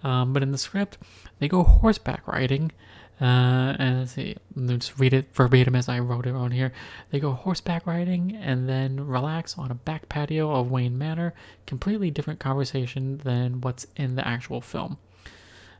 um, 0.02 0.32
but 0.32 0.42
in 0.42 0.52
the 0.52 0.58
script 0.58 0.98
they 1.38 1.48
go 1.48 1.62
horseback 1.62 2.26
riding. 2.26 2.72
Uh, 3.20 3.76
and 3.78 4.00
let's 4.00 4.12
see, 4.12 4.36
let's 4.56 4.98
read 4.98 5.12
it 5.12 5.32
verbatim 5.34 5.76
as 5.76 5.88
I 5.88 6.00
wrote 6.00 6.26
it 6.26 6.34
on 6.34 6.50
here. 6.50 6.72
They 7.10 7.20
go 7.20 7.30
horseback 7.30 7.86
riding 7.86 8.34
and 8.34 8.68
then 8.68 9.06
relax 9.06 9.56
on 9.56 9.70
a 9.70 9.74
back 9.74 10.08
patio 10.08 10.50
of 10.50 10.70
Wayne 10.70 10.98
Manor. 10.98 11.32
Completely 11.64 12.10
different 12.10 12.40
conversation 12.40 13.18
than 13.18 13.60
what's 13.60 13.86
in 13.96 14.16
the 14.16 14.26
actual 14.26 14.60
film. 14.60 14.98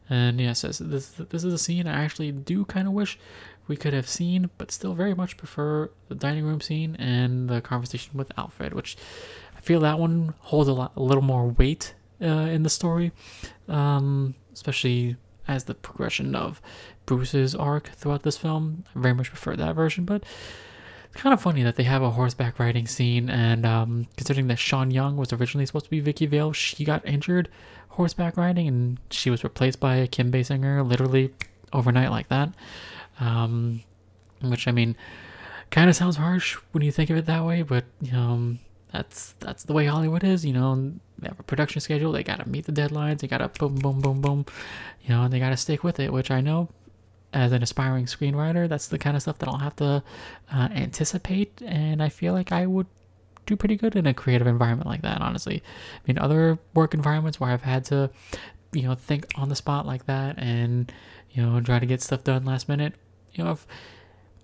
And 0.09 0.41
yes, 0.41 0.63
this 0.63 0.79
this 0.79 1.45
is 1.45 1.53
a 1.53 1.59
scene 1.59 1.87
I 1.87 2.05
actually 2.05 2.31
do 2.31 2.65
kind 2.67 2.87
of 2.87 2.93
wish 2.93 3.19
we 3.67 3.77
could 3.77 3.93
have 3.93 4.09
seen, 4.09 4.51
but 4.59 4.71
still 4.71 4.95
very 4.95 5.15
much 5.15 5.37
prefer 5.37 5.91
the 6.09 6.15
dining 6.15 6.45
room 6.45 6.61
scene 6.61 6.97
and 6.97 7.49
the 7.49 7.61
conversation 7.61 8.13
with 8.17 8.31
Alfred, 8.39 8.75
which 8.75 8.97
I 9.57 9.61
feel 9.61 9.81
that 9.81 9.99
one 9.99 10.35
holds 10.41 10.69
a, 10.69 10.73
lot, 10.73 10.93
a 10.97 11.03
little 11.03 11.23
more 11.23 11.49
weight 11.49 11.95
uh, 12.21 12.27
in 12.27 12.63
the 12.63 12.71
story, 12.71 13.13
um, 13.69 14.35
especially 14.53 15.17
as 15.47 15.65
the 15.65 15.75
progression 15.75 16.35
of 16.35 16.61
Bruce's 17.07 17.55
arc 17.55 17.89
throughout 17.89 18.23
this 18.23 18.37
film. 18.37 18.85
I 18.95 19.01
very 19.01 19.15
much 19.15 19.29
prefer 19.29 19.57
that 19.57 19.75
version, 19.75 20.05
but 20.05 20.25
it's 21.07 21.23
kind 21.23 21.33
of 21.33 21.41
funny 21.41 21.63
that 21.63 21.77
they 21.77 21.85
have 21.85 22.03
a 22.03 22.11
horseback 22.11 22.59
riding 22.59 22.87
scene, 22.87 23.31
and 23.31 23.65
um, 23.65 24.07
considering 24.17 24.49
that 24.49 24.59
Sean 24.59 24.91
Young 24.91 25.17
was 25.17 25.33
originally 25.33 25.67
supposed 25.67 25.87
to 25.87 25.91
be 25.91 26.01
Vicky 26.01 26.27
Vale, 26.27 26.53
she 26.53 26.85
got 26.85 27.07
injured 27.07 27.49
horseback 27.91 28.37
riding, 28.37 28.69
and 28.69 28.99
she 29.11 29.31
was 29.31 29.45
replaced 29.45 29.81
by 29.81 30.07
Kim 30.07 30.33
Basinger 30.33 30.87
literally 30.87 31.33
overnight 31.73 32.11
like 32.11 32.29
that. 32.29 32.51
Um, 33.21 33.83
which 34.41 34.69
I 34.69 34.73
mean, 34.73 34.97
kind 35.71 35.91
of 35.91 35.97
sounds 35.97 36.17
harsh 36.17 36.55
when 36.73 36.83
you 36.83 36.93
think 36.93 37.11
of 37.11 37.17
it 37.17 37.27
that 37.27 37.45
way, 37.45 37.63
but 37.63 37.85
know, 38.13 38.57
that's 38.93 39.33
that's 39.41 39.65
the 39.65 39.73
way 39.73 39.87
Hollywood 39.87 40.23
is. 40.23 40.45
You 40.45 40.53
know, 40.53 40.93
they 41.19 41.29
have 41.29 41.41
a 41.41 41.43
production 41.43 41.81
schedule. 41.81 42.13
They 42.13 42.23
gotta 42.23 42.49
meet 42.49 42.67
the 42.67 42.73
deadlines. 42.73 43.19
They 43.21 43.27
gotta 43.27 43.49
boom, 43.49 43.75
boom, 43.77 44.01
boom, 44.01 44.21
boom. 44.21 44.47
You 45.03 45.11
know, 45.11 45.23
and 45.23 45.33
they 45.33 45.41
gotta 45.41 45.57
stick 45.57 45.83
with 45.83 45.99
it. 45.99 46.13
Which 46.13 46.31
I 46.31 46.41
know 46.41 46.69
as 47.33 47.51
an 47.51 47.63
aspiring 47.63 48.07
screenwriter, 48.07 48.69
that's 48.69 48.87
the 48.87 48.99
kind 48.99 49.17
of 49.17 49.23
stuff 49.23 49.39
that 49.39 49.49
I'll 49.49 49.59
have 49.59 49.77
to 49.77 50.03
uh, 50.53 50.69
anticipate, 50.71 51.61
and 51.63 52.03
I 52.03 52.09
feel 52.09 52.33
like 52.33 52.53
I 52.53 52.67
would 52.67 52.87
do 53.47 53.57
pretty 53.57 53.77
good 53.77 53.97
in 53.97 54.07
a 54.07 54.15
creative 54.15 54.47
environment 54.47 54.89
like 54.89 55.03
that. 55.03 55.21
Honestly, 55.21 55.63
I 55.97 56.01
mean, 56.07 56.19
other 56.19 56.59
work 56.75 56.95
environments 56.95 57.41
where 57.41 57.51
I've 57.51 57.63
had 57.63 57.85
to, 57.87 58.11
you 58.73 58.83
know, 58.83 58.95
think 58.95 59.27
on 59.35 59.49
the 59.49 59.57
spot 59.57 59.87
like 59.87 60.07
that, 60.07 60.39
and 60.39 60.93
you 61.33 61.43
know, 61.43 61.61
try 61.61 61.81
to 61.81 61.87
get 61.87 62.01
stuff 62.01 62.23
done 62.23 62.45
last 62.45 62.69
minute. 62.69 62.95
You 63.35 63.45
know, 63.45 63.53
if 63.53 63.67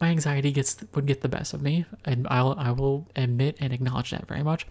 my 0.01 0.09
anxiety 0.09 0.51
gets 0.51 0.77
would 0.95 1.07
get 1.07 1.21
the 1.21 1.29
best 1.29 1.53
of 1.53 1.63
me, 1.63 1.85
and 2.05 2.27
I'll 2.31 2.55
I 2.59 2.71
will 2.73 3.07
admit 3.17 3.57
and 3.61 3.73
acknowledge 3.73 4.11
that 4.11 4.27
very 4.27 4.43
much. 4.43 4.67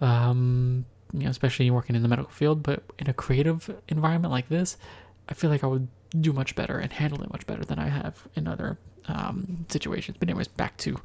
Um, 0.00 0.86
you 1.12 1.20
know, 1.20 1.30
especially 1.30 1.70
working 1.70 1.94
in 1.94 2.02
the 2.02 2.08
medical 2.08 2.32
field, 2.32 2.62
but 2.62 2.82
in 2.98 3.08
a 3.08 3.14
creative 3.14 3.74
environment 3.88 4.32
like 4.32 4.48
this, 4.48 4.76
I 5.28 5.34
feel 5.34 5.50
like 5.50 5.62
I 5.62 5.68
would 5.68 5.88
do 6.20 6.32
much 6.32 6.54
better 6.54 6.78
and 6.78 6.92
handle 6.92 7.22
it 7.22 7.30
much 7.30 7.46
better 7.46 7.64
than 7.64 7.78
I 7.78 7.88
have 7.88 8.26
in 8.34 8.48
other 8.48 8.78
um, 9.06 9.66
situations. 9.68 10.16
But 10.18 10.28
anyways, 10.28 10.48
back 10.48 10.76
to 10.78 11.00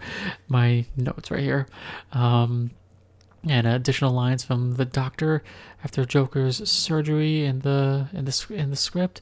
my 0.48 0.86
notes 0.96 1.31
right 1.31 1.41
here. 1.41 1.67
Um, 2.12 2.72
and 3.48 3.65
additional 3.65 4.12
lines 4.12 4.43
from 4.43 4.75
the 4.75 4.86
doctor 4.86 5.43
after 5.84 6.03
Joker's 6.05 6.67
surgery 6.69 7.46
in 7.46 7.60
the 7.60 8.08
in 8.13 8.25
the 8.25 8.46
in 8.50 8.69
the 8.69 8.75
script. 8.75 9.22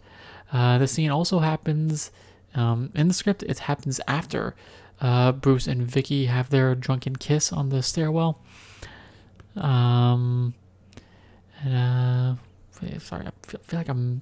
Uh, 0.51 0.77
the 0.77 0.88
scene 0.88 1.12
also 1.12 1.39
happens 1.39 2.12
um, 2.57 2.91
in 2.95 3.07
the 3.07 3.13
script. 3.13 3.43
It 3.43 3.59
happens 3.59 4.01
after 4.07 4.55
uh, 4.99 5.31
Bruce 5.31 5.67
and 5.67 5.83
Vicky 5.83 6.25
have 6.25 6.49
their 6.49 6.75
drunken 6.75 7.15
kiss 7.15 7.53
on 7.53 7.69
the 7.69 7.83
stairwell. 7.83 8.41
Um, 9.55 10.53
and 11.63 12.37
uh, 12.39 12.95
sorry, 12.99 13.27
I 13.27 13.47
feel, 13.47 13.59
feel 13.61 13.79
like 13.79 13.89
I'm 13.89 14.21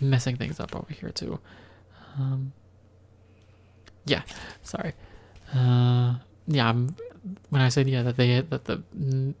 messing 0.00 0.36
things 0.36 0.60
up 0.60 0.74
over 0.74 0.92
here 0.92 1.10
too. 1.10 1.38
Um, 2.18 2.52
yeah, 4.04 4.22
sorry. 4.62 4.92
Uh, 5.54 6.16
yeah, 6.46 6.68
I'm, 6.68 6.94
when 7.50 7.60
I 7.60 7.68
said 7.68 7.88
yeah 7.88 8.02
that 8.02 8.16
they 8.16 8.40
that 8.40 8.64
the 8.64 8.82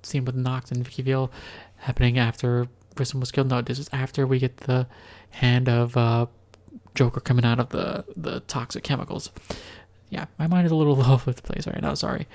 scene 0.02 0.24
with 0.24 0.34
Knox 0.34 0.72
and 0.72 0.84
Vicky 0.84 1.02
Vale 1.02 1.30
happening 1.76 2.18
after 2.18 2.66
Grissom 2.96 3.20
was 3.20 3.30
killed. 3.30 3.48
No, 3.48 3.62
this 3.62 3.78
is 3.78 3.88
after 3.92 4.26
we 4.26 4.38
get 4.38 4.56
the 4.58 4.86
hand 5.30 5.68
of 5.68 5.96
uh, 5.96 6.26
Joker 6.96 7.20
coming 7.20 7.44
out 7.44 7.60
of 7.60 7.68
the 7.68 8.04
the 8.16 8.40
toxic 8.40 8.82
chemicals. 8.82 9.30
Yeah, 10.10 10.26
my 10.38 10.46
mind 10.46 10.66
is 10.66 10.72
a 10.72 10.76
little 10.76 11.00
all 11.02 11.12
over 11.12 11.32
the 11.32 11.42
place 11.42 11.66
right 11.66 11.80
now. 11.80 11.94
Sorry. 11.94 12.26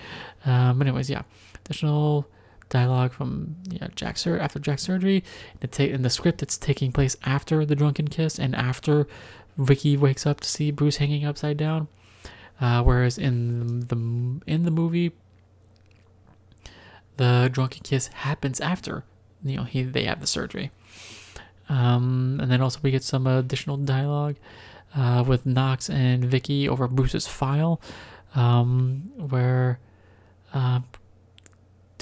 Um, 0.46 0.82
anyways, 0.82 1.10
yeah, 1.10 1.24
additional 1.66 2.28
dialogue 2.70 3.12
from 3.12 3.56
yeah 3.70 3.88
Jack 3.96 4.18
Sur- 4.18 4.40
after 4.40 4.60
Jack's 4.60 4.84
surgery. 4.84 5.24
Ta- 5.70 5.84
in 5.84 6.04
the 6.04 6.10
script, 6.10 6.42
it's 6.42 6.58
taking 6.58 6.92
place 6.92 7.18
after 7.26 7.66
the 7.66 7.76
drunken 7.76 8.08
kiss 8.08 8.40
and 8.40 8.56
after 8.56 9.08
Vicky 9.58 9.98
wakes 9.98 10.26
up 10.26 10.40
to 10.40 10.48
see 10.48 10.72
Bruce 10.72 10.98
hanging 10.98 11.26
upside 11.26 11.58
down. 11.58 11.88
Uh, 12.60 12.84
whereas 12.84 13.18
in 13.18 13.82
the 13.82 13.96
in 14.48 14.64
the 14.64 14.72
movie, 14.72 15.12
the 17.18 17.50
drunken 17.52 17.82
kiss 17.84 18.08
happens 18.08 18.60
after 18.60 19.04
you 19.44 19.58
know 19.58 19.64
he 19.64 19.84
they 19.84 20.06
have 20.06 20.22
the 20.22 20.28
surgery. 20.28 20.72
Um, 21.72 22.40
and 22.42 22.52
then 22.52 22.62
also 22.62 22.80
we 22.84 22.92
get 22.92 23.02
some 23.02 23.26
additional 23.26 23.78
dialogue 23.78 24.36
uh, 24.94 25.24
with 25.26 25.46
Knox 25.46 25.90
and 25.90 26.26
Vicky 26.26 26.68
over 26.68 26.86
Bruce's 26.90 27.28
file, 27.28 27.80
um, 28.36 29.10
where 29.16 29.80
uh, 30.54 30.82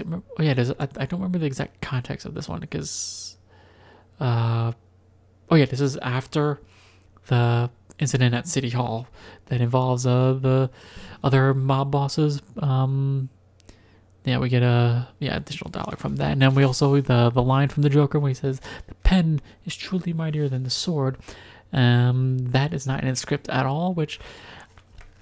oh 0.10 0.24
yeah, 0.40 0.56
I, 0.80 0.84
I 0.98 1.06
don't 1.06 1.20
remember 1.20 1.38
the 1.38 1.46
exact 1.46 1.82
context 1.82 2.26
of 2.26 2.34
this 2.34 2.50
one 2.50 2.62
because 2.62 3.38
uh, 4.20 4.72
oh 5.52 5.56
yeah, 5.56 5.66
this 5.66 5.82
is 5.82 5.98
after 5.98 6.60
the 7.28 7.70
incident 8.00 8.34
at 8.34 8.48
City 8.48 8.72
Hall 8.72 9.08
that 9.46 9.62
involves 9.62 10.08
uh, 10.08 10.34
the 10.34 10.72
other 11.24 11.54
mob 11.54 11.92
bosses. 11.92 12.42
Um, 12.58 13.30
yeah, 14.30 14.38
we 14.38 14.48
get 14.48 14.64
a 14.64 15.08
yeah 15.20 15.36
additional 15.36 15.72
dialogue 15.72 15.98
from 15.98 16.18
that, 16.18 16.32
and 16.32 16.42
then 16.42 16.54
we 16.54 16.64
also 16.64 17.02
the 17.02 17.30
the 17.30 17.42
line 17.42 17.68
from 17.70 17.84
the 17.84 17.90
Joker 17.90 18.20
when 18.20 18.30
he 18.30 18.36
says, 18.36 18.62
"The 18.88 18.96
pen 18.96 19.42
is 19.66 19.76
truly 19.76 20.14
mightier 20.14 20.48
than 20.48 20.64
the 20.64 20.70
sword." 20.70 21.18
Um, 21.74 22.38
that 22.50 22.74
is 22.74 22.86
not 22.86 23.04
in 23.04 23.10
the 23.10 23.16
script 23.16 23.50
at 23.50 23.66
all, 23.66 23.94
which 23.94 24.20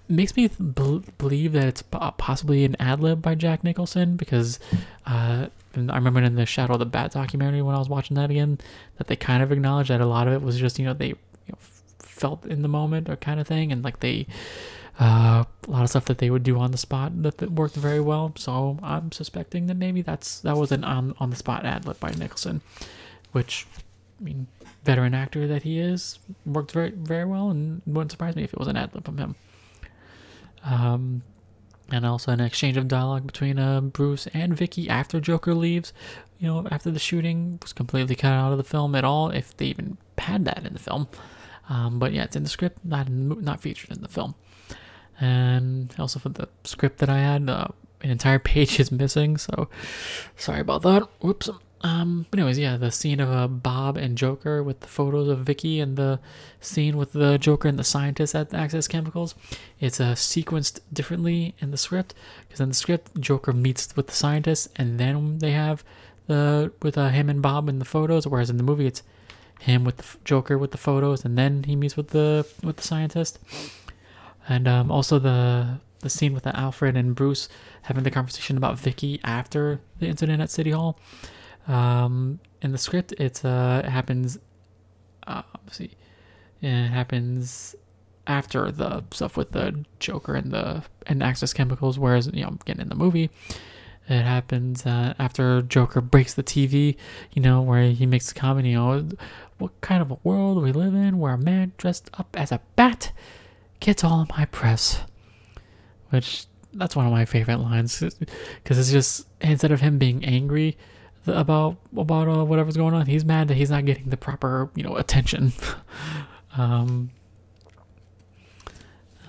makes 0.09 0.35
me 0.35 0.47
be- 0.47 1.03
believe 1.17 1.53
that 1.53 1.67
it's 1.67 1.81
possibly 1.81 2.63
an 2.63 2.75
ad 2.79 3.01
lib 3.01 3.21
by 3.21 3.35
Jack 3.35 3.63
Nicholson 3.63 4.15
because 4.15 4.59
uh, 5.05 5.47
I 5.75 5.95
remember 5.95 6.21
in 6.21 6.35
the 6.35 6.45
Shadow 6.45 6.73
of 6.73 6.79
the 6.79 6.85
Bat 6.85 7.11
documentary 7.11 7.61
when 7.61 7.75
I 7.75 7.79
was 7.79 7.89
watching 7.89 8.15
that 8.15 8.29
again 8.29 8.59
that 8.97 9.07
they 9.07 9.15
kind 9.15 9.43
of 9.43 9.51
acknowledged 9.51 9.89
that 9.89 10.01
a 10.01 10.05
lot 10.05 10.27
of 10.27 10.33
it 10.33 10.41
was 10.41 10.57
just 10.57 10.79
you 10.79 10.85
know 10.85 10.93
they 10.93 11.07
you 11.07 11.15
know, 11.49 11.57
felt 11.99 12.45
in 12.45 12.61
the 12.61 12.67
moment 12.67 13.09
or 13.09 13.15
kind 13.15 13.39
of 13.39 13.47
thing, 13.47 13.71
and 13.71 13.83
like 13.83 14.01
they 14.01 14.27
uh, 14.99 15.43
a 15.67 15.71
lot 15.71 15.83
of 15.83 15.89
stuff 15.89 16.05
that 16.05 16.17
they 16.17 16.29
would 16.29 16.43
do 16.43 16.57
on 16.57 16.71
the 16.71 16.77
spot 16.77 17.21
that, 17.21 17.37
that 17.37 17.51
worked 17.51 17.75
very 17.75 17.99
well. 17.99 18.33
So 18.35 18.79
I'm 18.81 19.11
suspecting 19.11 19.67
that 19.67 19.77
maybe 19.77 20.01
that's 20.01 20.39
that 20.41 20.57
was 20.57 20.71
an 20.71 20.83
on 20.83 21.13
on 21.19 21.29
the 21.29 21.35
spot 21.35 21.65
ad 21.65 21.85
lib 21.85 21.99
by 21.99 22.11
Nicholson, 22.11 22.61
which 23.31 23.67
I 24.19 24.23
mean 24.23 24.47
veteran 24.83 25.13
actor 25.13 25.47
that 25.47 25.63
he 25.63 25.79
is 25.79 26.19
worked 26.45 26.71
very 26.71 26.91
very 26.91 27.25
well 27.25 27.49
and 27.49 27.81
wouldn't 27.85 28.11
surprise 28.11 28.35
me 28.35 28.43
if 28.43 28.53
it 28.53 28.59
was 28.59 28.67
an 28.67 28.77
ad 28.77 28.93
lib 28.95 29.05
from 29.05 29.17
him. 29.17 29.35
Um, 30.63 31.21
and 31.91 32.05
also 32.05 32.31
an 32.31 32.41
exchange 32.41 32.75
of 32.75 32.87
dialogue 32.87 33.27
between 33.27 33.59
uh, 33.59 33.79
Bruce 33.81 34.27
and 34.33 34.57
Vicky 34.57 34.89
after 34.89 35.19
Joker 35.19 35.53
leaves. 35.53 35.93
You 36.39 36.47
know, 36.47 36.67
after 36.69 36.91
the 36.91 36.99
shooting 36.99 37.59
was 37.61 37.73
completely 37.73 38.15
cut 38.15 38.33
out 38.33 38.51
of 38.51 38.57
the 38.57 38.63
film 38.63 38.93
at 38.95 39.03
all, 39.03 39.29
if 39.29 39.55
they 39.57 39.67
even 39.67 39.97
had 40.17 40.45
that 40.45 40.65
in 40.65 40.73
the 40.73 40.79
film. 40.79 41.07
Um, 41.69 41.99
but 41.99 42.13
yeah, 42.13 42.23
it's 42.23 42.35
in 42.35 42.43
the 42.43 42.49
script, 42.49 42.83
not 42.83 43.07
in, 43.07 43.43
not 43.43 43.61
featured 43.61 43.91
in 43.91 44.01
the 44.01 44.07
film. 44.07 44.35
And 45.19 45.93
also 45.97 46.19
for 46.19 46.29
the 46.29 46.47
script 46.63 46.99
that 46.99 47.09
I 47.09 47.19
had, 47.19 47.49
uh, 47.49 47.67
an 48.01 48.09
entire 48.09 48.39
page 48.53 48.79
is 48.79 48.91
missing, 48.91 49.37
so 49.37 49.69
sorry 50.35 50.61
about 50.61 50.83
that. 50.83 51.03
Whoops. 51.21 51.49
Um, 51.81 52.25
but 52.31 52.39
anyways, 52.39 52.57
yeah, 52.57 52.75
the 52.75 52.89
scene 52.91 53.19
of 53.19 53.29
uh, 53.29 53.47
Bob 53.47 53.97
and 53.97 54.17
Joker 54.17 54.63
with 54.63 54.79
the 54.79 54.87
photos 54.87 55.27
of 55.27 55.39
Vicky 55.39 55.79
and 55.79 55.95
the 55.95 56.19
scene 56.59 56.97
with 56.97 57.13
the 57.13 57.37
Joker 57.37 57.67
and 57.67 57.77
the 57.77 57.83
scientist 57.83 58.33
at 58.33 58.53
Axis 58.53 58.87
Chemicals, 58.87 59.35
it's 59.79 59.99
uh, 59.99 60.13
sequenced 60.13 60.79
differently 60.91 61.53
in 61.59 61.69
the 61.69 61.77
script 61.77 62.15
because 62.47 62.59
in 62.59 62.69
the 62.69 62.75
script, 62.75 63.19
Joker 63.19 63.53
meets 63.53 63.95
with 63.95 64.07
the 64.07 64.13
scientist 64.13 64.69
and 64.75 64.99
then 64.99 65.37
they 65.37 65.51
have 65.51 65.83
the 66.25 66.71
with 66.81 66.97
uh, 66.97 67.09
him 67.09 67.29
and 67.29 67.41
Bob 67.41 67.69
in 67.69 67.79
the 67.79 67.85
photos, 67.85 68.25
whereas 68.27 68.49
in 68.49 68.57
the 68.57 68.63
movie 68.63 68.87
it's 68.87 69.03
him 69.59 69.83
with 69.83 69.97
the 69.97 70.17
Joker 70.25 70.57
with 70.57 70.71
the 70.71 70.77
photos 70.77 71.23
and 71.23 71.37
then 71.37 71.63
he 71.63 71.75
meets 71.75 71.95
with 71.95 72.09
the 72.09 72.45
with 72.63 72.77
the 72.77 72.83
scientist. 72.83 73.37
And 74.47 74.67
um, 74.67 74.91
also 74.91 75.19
the 75.19 75.79
the 75.99 76.09
scene 76.09 76.33
with 76.33 76.43
the 76.43 76.57
Alfred 76.57 76.95
and 76.95 77.15
Bruce 77.15 77.49
having 77.83 78.03
the 78.03 78.11
conversation 78.11 78.55
about 78.57 78.77
Vicky 78.77 79.19
after 79.23 79.81
the 79.99 80.07
incident 80.07 80.41
at 80.41 80.49
City 80.49 80.71
Hall. 80.71 80.99
Um, 81.67 82.39
in 82.61 82.71
the 82.71 82.77
script, 82.77 83.13
it's 83.19 83.43
uh, 83.43 83.81
it 83.83 83.89
happens. 83.89 84.39
Uh, 85.25 85.41
see, 85.71 85.91
it 86.61 86.87
happens 86.87 87.75
after 88.25 88.71
the 88.71 89.03
stuff 89.11 89.37
with 89.37 89.51
the 89.51 89.85
Joker 89.99 90.35
and 90.35 90.51
the 90.51 90.83
and 91.05 91.21
Axis 91.21 91.53
Chemicals. 91.53 91.99
Whereas 91.99 92.27
you 92.33 92.43
know, 92.43 92.57
getting 92.65 92.81
in 92.81 92.89
the 92.89 92.95
movie, 92.95 93.29
it 94.07 94.21
happens 94.21 94.85
uh, 94.85 95.13
after 95.19 95.61
Joker 95.61 96.01
breaks 96.01 96.33
the 96.33 96.43
TV. 96.43 96.95
You 97.33 97.41
know, 97.41 97.61
where 97.61 97.89
he 97.89 98.05
makes 98.05 98.31
the 98.31 98.39
comment. 98.39 98.67
You 98.67 98.75
know, 98.75 99.09
what 99.57 99.79
kind 99.81 100.01
of 100.01 100.11
a 100.11 100.17
world 100.23 100.61
we 100.63 100.71
live 100.71 100.93
in 100.93 101.19
where 101.19 101.33
a 101.33 101.37
man 101.37 101.73
dressed 101.77 102.09
up 102.13 102.35
as 102.39 102.51
a 102.51 102.61
bat 102.75 103.11
gets 103.79 104.03
all 104.03 104.25
my 104.37 104.45
press, 104.45 105.01
which 106.09 106.45
that's 106.73 106.95
one 106.95 107.05
of 107.05 107.11
my 107.11 107.25
favorite 107.25 107.57
lines 107.57 108.03
because 108.63 108.77
it's 108.77 108.91
just 108.91 109.27
instead 109.41 109.71
of 109.71 109.81
him 109.81 109.97
being 109.97 110.23
angry 110.23 110.77
about 111.25 111.77
about 111.95 112.27
uh, 112.27 112.45
whatever's 112.45 112.77
going 112.77 112.93
on. 112.93 113.05
He's 113.05 113.25
mad 113.25 113.47
that 113.49 113.55
he's 113.55 113.69
not 113.71 113.85
getting 113.85 114.09
the 114.09 114.17
proper 114.17 114.69
you 114.75 114.83
know 114.83 114.95
attention. 114.95 115.53
um, 116.57 117.11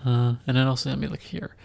uh, 0.05 0.35
and 0.47 0.57
then 0.57 0.67
also 0.67 0.91
let 0.91 0.99
me 0.99 1.07
look 1.07 1.21
here, 1.21 1.57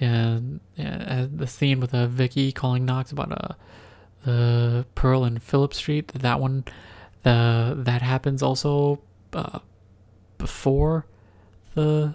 and 0.00 0.60
yeah, 0.76 1.26
the 1.32 1.46
scene 1.46 1.80
with 1.80 1.94
uh, 1.94 2.06
Vicky 2.06 2.52
calling 2.52 2.84
Knox 2.84 3.12
about 3.12 3.32
uh 3.32 3.54
the 4.24 4.86
Pearl 4.94 5.24
and 5.24 5.42
Phillip 5.42 5.74
Street. 5.74 6.08
That 6.08 6.40
one, 6.40 6.64
the 7.22 7.74
that 7.76 8.02
happens 8.02 8.42
also 8.42 9.00
uh, 9.32 9.58
before 10.38 11.06
the 11.74 12.14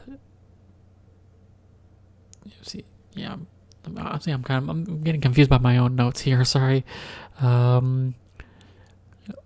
see 2.62 2.84
yeah, 3.18 3.38
honestly, 3.98 4.34
I'm 4.34 4.44
kind 4.44 4.64
of 4.64 4.70
I'm 4.70 5.02
getting 5.02 5.22
confused 5.22 5.50
by 5.50 5.58
my 5.58 5.78
own 5.78 5.96
notes 5.96 6.22
here. 6.22 6.44
Sorry. 6.58 6.86
Um, 7.40 8.16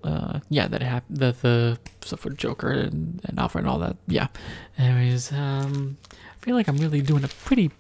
uh, 0.04 0.40
yeah, 0.50 0.68
that 0.68 0.82
happened. 0.82 1.18
The 1.18 1.36
the 1.42 1.80
stuff 2.01 2.25
with 2.25 2.38
Joker 2.38 2.72
and, 2.72 3.22
and 3.25 3.40
Alfred 3.40 3.63
and 3.63 3.72
all 3.72 3.80
that. 3.80 3.98
Yeah. 4.08 4.28
Anyways, 4.78 5.32
um, 5.32 5.98
I 6.08 6.46
feel 6.46 6.56
like 6.56 6.68
I'm 6.68 6.78
really 6.78 7.01
doing 7.01 7.24
a 7.24 7.28
pretty 7.28 7.72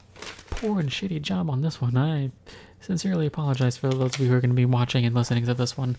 poor 0.49 0.79
and 0.79 0.89
shitty 0.89 1.21
job 1.21 1.49
on 1.49 1.61
this 1.61 1.81
one. 1.81 1.97
I 1.97 2.31
sincerely 2.79 3.27
apologize 3.27 3.77
for 3.77 3.89
those 3.89 4.15
of 4.15 4.19
you 4.19 4.27
who 4.27 4.35
are 4.35 4.41
going 4.41 4.49
to 4.49 4.55
be 4.55 4.65
watching 4.65 5.05
and 5.05 5.15
listening 5.15 5.45
to 5.45 5.53
this 5.53 5.77
one. 5.77 5.97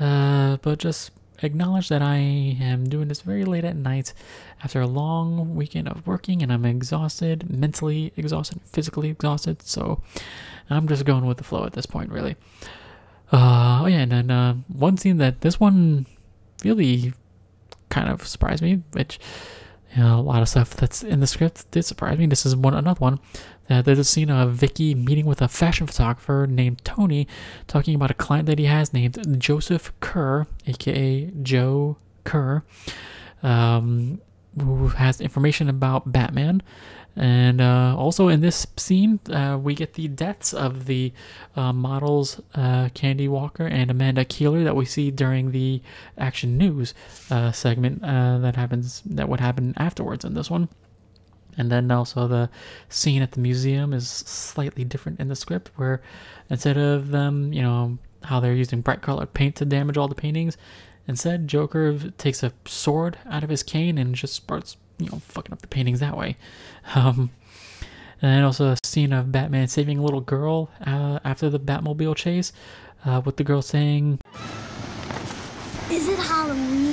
Uh, 0.00 0.56
but 0.62 0.78
just 0.78 1.12
acknowledge 1.42 1.88
that 1.88 2.02
I 2.02 2.16
am 2.16 2.88
doing 2.88 3.08
this 3.08 3.20
very 3.20 3.44
late 3.44 3.64
at 3.64 3.76
night 3.76 4.12
after 4.62 4.80
a 4.80 4.86
long 4.86 5.54
weekend 5.54 5.88
of 5.88 6.06
working 6.06 6.42
and 6.42 6.52
I'm 6.52 6.64
exhausted, 6.64 7.48
mentally 7.48 8.12
exhausted, 8.16 8.60
physically 8.64 9.10
exhausted. 9.10 9.62
So 9.62 10.02
I'm 10.70 10.88
just 10.88 11.04
going 11.04 11.26
with 11.26 11.38
the 11.38 11.44
flow 11.44 11.64
at 11.64 11.72
this 11.72 11.86
point, 11.86 12.10
really. 12.10 12.36
Uh, 13.30 13.80
oh 13.82 13.86
yeah, 13.86 13.98
and 13.98 14.12
then 14.12 14.30
uh, 14.30 14.54
one 14.68 14.96
scene 14.96 15.18
that 15.18 15.42
this 15.42 15.60
one 15.60 16.06
really 16.64 17.12
kind 17.88 18.08
of 18.08 18.26
surprised 18.26 18.62
me, 18.62 18.82
which 18.92 19.18
you 19.96 20.02
know, 20.02 20.18
a 20.18 20.20
lot 20.20 20.42
of 20.42 20.48
stuff 20.48 20.74
that's 20.74 21.02
in 21.02 21.20
the 21.20 21.26
script 21.26 21.70
did 21.70 21.84
surprise 21.84 22.18
me. 22.18 22.26
This 22.26 22.44
is 22.44 22.56
one 22.56 22.74
another 22.74 22.98
one. 22.98 23.20
Uh, 23.68 23.82
there's 23.82 23.98
a 23.98 24.04
scene 24.04 24.30
of 24.30 24.52
Vicky 24.52 24.94
meeting 24.94 25.26
with 25.26 25.42
a 25.42 25.48
fashion 25.48 25.86
photographer 25.86 26.46
named 26.48 26.84
Tony, 26.84 27.26
talking 27.66 27.94
about 27.94 28.10
a 28.10 28.14
client 28.14 28.46
that 28.46 28.58
he 28.58 28.64
has 28.64 28.92
named 28.92 29.40
Joseph 29.40 29.92
Kerr, 30.00 30.46
aka 30.66 31.30
Joe 31.42 31.96
Kerr, 32.24 32.62
um, 33.42 34.20
who 34.60 34.88
has 34.88 35.20
information 35.20 35.68
about 35.68 36.10
Batman. 36.10 36.62
And 37.16 37.60
uh, 37.60 37.96
also 37.98 38.28
in 38.28 38.42
this 38.42 38.64
scene, 38.76 39.18
uh, 39.28 39.58
we 39.60 39.74
get 39.74 39.94
the 39.94 40.06
deaths 40.06 40.54
of 40.54 40.86
the 40.86 41.12
uh, 41.56 41.72
models 41.72 42.40
uh, 42.54 42.90
Candy 42.94 43.26
Walker 43.26 43.66
and 43.66 43.90
Amanda 43.90 44.24
Keeler 44.24 44.62
that 44.62 44.76
we 44.76 44.84
see 44.84 45.10
during 45.10 45.50
the 45.50 45.82
Action 46.16 46.56
News 46.56 46.94
uh, 47.28 47.50
segment 47.50 48.04
uh, 48.04 48.38
that 48.38 48.54
happens 48.54 49.02
that 49.04 49.28
would 49.28 49.40
happen 49.40 49.74
afterwards 49.76 50.24
in 50.24 50.34
this 50.34 50.48
one. 50.48 50.68
And 51.58 51.70
then 51.70 51.90
also 51.90 52.26
the 52.28 52.48
scene 52.88 53.20
at 53.20 53.32
the 53.32 53.40
museum 53.40 53.92
is 53.92 54.08
slightly 54.08 54.84
different 54.84 55.20
in 55.20 55.28
the 55.28 55.36
script, 55.36 55.70
where 55.76 56.00
instead 56.48 56.78
of 56.78 57.10
them, 57.10 57.52
you 57.52 57.62
know, 57.62 57.98
how 58.24 58.40
they're 58.40 58.54
using 58.54 58.80
bright 58.80 59.02
colored 59.02 59.34
paint 59.34 59.56
to 59.56 59.64
damage 59.64 59.98
all 59.98 60.08
the 60.08 60.14
paintings, 60.14 60.56
instead 61.06 61.48
Joker 61.48 61.98
takes 62.16 62.42
a 62.42 62.52
sword 62.64 63.18
out 63.28 63.44
of 63.44 63.50
his 63.50 63.62
cane 63.62 63.98
and 63.98 64.14
just 64.14 64.34
starts 64.34 64.76
you 64.98 65.10
know, 65.10 65.18
fucking 65.18 65.52
up 65.52 65.60
the 65.60 65.68
paintings 65.68 66.00
that 66.00 66.16
way. 66.16 66.36
Um, 66.94 67.30
and 68.20 68.32
then 68.32 68.44
also 68.44 68.72
a 68.72 68.76
scene 68.82 69.12
of 69.12 69.30
Batman 69.30 69.68
saving 69.68 69.98
a 69.98 70.02
little 70.02 70.22
girl 70.22 70.70
uh, 70.84 71.20
after 71.22 71.48
the 71.50 71.60
Batmobile 71.60 72.16
chase, 72.16 72.52
uh, 73.04 73.20
with 73.24 73.36
the 73.36 73.44
girl 73.44 73.62
saying, 73.62 74.20
Is 75.90 76.08
it 76.08 76.18
Halloween? 76.18 76.87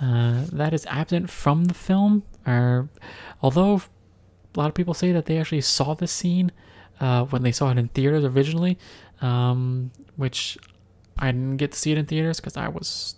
Uh, 0.00 0.44
that 0.52 0.74
is 0.74 0.86
absent 0.86 1.30
from 1.30 1.64
the 1.64 1.74
film. 1.74 2.22
Or, 2.46 2.88
although 3.42 3.76
a 4.54 4.58
lot 4.58 4.68
of 4.68 4.74
people 4.74 4.94
say 4.94 5.12
that 5.12 5.26
they 5.26 5.38
actually 5.38 5.62
saw 5.62 5.94
this 5.94 6.12
scene 6.12 6.52
uh, 7.00 7.24
when 7.24 7.42
they 7.42 7.52
saw 7.52 7.70
it 7.70 7.78
in 7.78 7.88
theaters 7.88 8.24
originally, 8.24 8.78
um, 9.20 9.90
which 10.16 10.58
I 11.18 11.26
didn't 11.32 11.56
get 11.56 11.72
to 11.72 11.78
see 11.78 11.92
it 11.92 11.98
in 11.98 12.06
theaters 12.06 12.40
because 12.40 12.56
I 12.56 12.68
was 12.68 13.16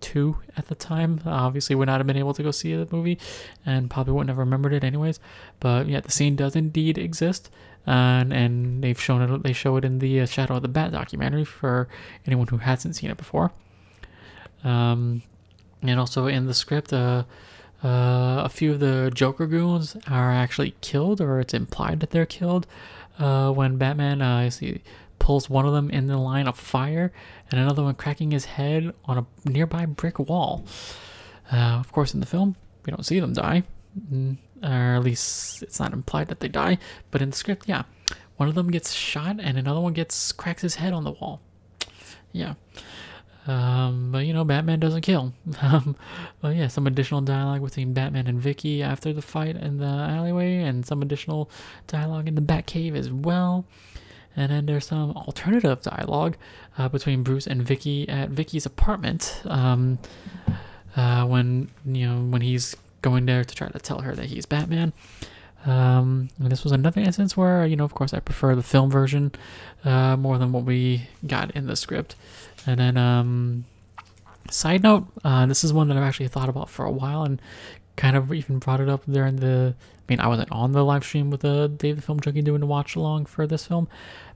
two 0.00 0.36
at 0.56 0.68
the 0.68 0.74
time. 0.74 1.20
Obviously, 1.24 1.74
would 1.76 1.86
not 1.86 1.98
have 1.98 2.06
been 2.06 2.16
able 2.16 2.34
to 2.34 2.42
go 2.42 2.50
see 2.50 2.74
the 2.74 2.88
movie, 2.90 3.18
and 3.64 3.90
probably 3.90 4.12
wouldn't 4.12 4.30
have 4.30 4.38
remembered 4.38 4.72
it 4.72 4.84
anyways. 4.84 5.20
But 5.60 5.88
yeah, 5.88 6.00
the 6.00 6.10
scene 6.10 6.36
does 6.36 6.56
indeed 6.56 6.98
exist, 6.98 7.50
and 7.86 8.32
and 8.32 8.82
they've 8.82 9.00
shown 9.00 9.22
it. 9.22 9.42
They 9.42 9.52
show 9.52 9.76
it 9.76 9.84
in 9.84 9.98
the 9.98 10.20
uh, 10.20 10.26
Shadow 10.26 10.56
of 10.56 10.62
the 10.62 10.68
Bat 10.68 10.92
documentary 10.92 11.44
for 11.44 11.88
anyone 12.26 12.48
who 12.48 12.58
hasn't 12.58 12.96
seen 12.96 13.10
it 13.10 13.16
before. 13.16 13.52
Um, 14.64 15.22
and 15.82 15.98
also 15.98 16.26
in 16.26 16.46
the 16.46 16.54
script, 16.54 16.92
uh, 16.92 17.24
uh, 17.84 18.42
a 18.44 18.48
few 18.48 18.72
of 18.72 18.80
the 18.80 19.10
Joker 19.12 19.46
goons 19.46 19.96
are 20.08 20.30
actually 20.30 20.74
killed, 20.80 21.20
or 21.20 21.40
it's 21.40 21.54
implied 21.54 22.00
that 22.00 22.10
they're 22.10 22.26
killed. 22.26 22.66
Uh, 23.18 23.50
when 23.50 23.76
Batman, 23.76 24.22
uh, 24.22 24.50
pulls 25.22 25.48
one 25.48 25.64
of 25.64 25.72
them 25.72 25.88
in 25.88 26.08
the 26.08 26.18
line 26.18 26.48
of 26.48 26.58
fire 26.58 27.12
and 27.48 27.60
another 27.60 27.84
one 27.84 27.94
cracking 27.94 28.32
his 28.32 28.44
head 28.44 28.92
on 29.04 29.18
a 29.18 29.48
nearby 29.48 29.86
brick 29.86 30.18
wall. 30.18 30.64
Uh, 31.52 31.78
of 31.78 31.92
course, 31.92 32.12
in 32.12 32.18
the 32.18 32.26
film, 32.26 32.56
we 32.84 32.90
don't 32.90 33.06
see 33.06 33.20
them 33.20 33.32
die, 33.32 33.62
mm, 34.12 34.36
or 34.64 34.96
at 34.96 35.04
least 35.04 35.62
it's 35.62 35.78
not 35.78 35.92
implied 35.92 36.26
that 36.26 36.40
they 36.40 36.48
die. 36.48 36.76
But 37.12 37.22
in 37.22 37.30
the 37.30 37.36
script, 37.36 37.68
yeah, 37.68 37.84
one 38.36 38.48
of 38.48 38.56
them 38.56 38.72
gets 38.72 38.92
shot 38.92 39.36
and 39.38 39.56
another 39.56 39.78
one 39.78 39.92
gets 39.92 40.32
cracks 40.32 40.62
his 40.62 40.74
head 40.74 40.92
on 40.92 41.04
the 41.04 41.12
wall. 41.12 41.40
Yeah. 42.32 42.54
Um, 43.46 44.12
but 44.12 44.24
you 44.24 44.32
know, 44.32 44.44
Batman 44.44 44.80
doesn't 44.80 45.02
kill. 45.02 45.32
Um, 45.62 45.96
but 46.40 46.56
yeah, 46.56 46.66
some 46.68 46.86
additional 46.86 47.20
dialogue 47.20 47.62
between 47.62 47.92
Batman 47.92 48.26
and 48.26 48.40
Vicky 48.40 48.82
after 48.82 49.12
the 49.12 49.22
fight 49.22 49.56
in 49.56 49.78
the 49.78 49.86
alleyway, 49.86 50.56
and 50.56 50.84
some 50.84 51.02
additional 51.02 51.50
dialogue 51.86 52.26
in 52.28 52.34
the 52.34 52.42
Batcave 52.42 52.96
as 52.96 53.10
well. 53.10 53.64
And 54.36 54.50
then 54.50 54.66
there's 54.66 54.86
some 54.86 55.12
alternative 55.12 55.82
dialogue 55.82 56.36
uh, 56.78 56.88
between 56.88 57.22
Bruce 57.22 57.46
and 57.46 57.62
Vicky 57.62 58.08
at 58.08 58.30
Vicky's 58.30 58.66
apartment 58.66 59.42
um, 59.44 59.98
uh, 60.96 61.24
when 61.26 61.70
you 61.84 62.08
know 62.08 62.22
when 62.24 62.42
he's 62.42 62.76
going 63.02 63.26
there 63.26 63.44
to 63.44 63.54
try 63.54 63.68
to 63.68 63.78
tell 63.78 64.00
her 64.00 64.14
that 64.14 64.26
he's 64.26 64.46
Batman. 64.46 64.92
Um, 65.64 66.28
this 66.38 66.64
was 66.64 66.72
another 66.72 67.00
instance 67.00 67.36
where 67.36 67.66
you 67.66 67.76
know, 67.76 67.84
of 67.84 67.94
course, 67.94 68.12
I 68.12 68.20
prefer 68.20 68.54
the 68.54 68.62
film 68.62 68.90
version 68.90 69.32
uh, 69.84 70.16
more 70.16 70.38
than 70.38 70.52
what 70.52 70.64
we 70.64 71.08
got 71.26 71.52
in 71.52 71.66
the 71.66 71.76
script. 71.76 72.16
And 72.66 72.78
then, 72.78 72.96
um, 72.96 73.64
side 74.50 74.82
note, 74.82 75.06
uh, 75.24 75.46
this 75.46 75.64
is 75.64 75.72
one 75.72 75.88
that 75.88 75.96
I've 75.96 76.02
actually 76.02 76.28
thought 76.28 76.48
about 76.48 76.68
for 76.68 76.84
a 76.84 76.90
while 76.90 77.24
and 77.24 77.40
kind 77.96 78.16
of 78.16 78.32
even 78.32 78.58
brought 78.58 78.80
it 78.80 78.88
up 78.88 79.02
during 79.06 79.36
the. 79.36 79.74
I 79.76 80.02
mean, 80.08 80.20
I 80.20 80.26
wasn't 80.26 80.50
on 80.50 80.72
the 80.72 80.84
live 80.84 81.04
stream 81.04 81.30
with 81.30 81.40
the 81.40 81.68
David 81.68 82.02
Film 82.02 82.20
Junkie 82.20 82.42
doing 82.42 82.62
a 82.62 82.66
watch 82.66 82.96
along 82.96 83.26
for 83.26 83.46
this 83.46 83.66
film, 83.66 83.88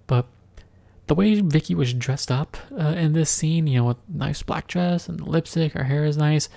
but 0.07 0.27
the 1.07 1.15
way 1.15 1.41
Vicky 1.41 1.75
was 1.75 1.93
dressed 1.93 2.31
up 2.31 2.57
uh, 2.79 2.95
in 2.97 3.13
this 3.13 3.31
scene, 3.31 3.67
you 3.67 3.79
know, 3.79 3.85
with 3.85 3.97
nice 4.09 4.43
black 4.43 4.67
dress 4.67 5.09
and 5.09 5.21
lipstick, 5.21 5.73
her 5.73 5.85
hair 5.85 6.05
is 6.05 6.17
nice. 6.17 6.49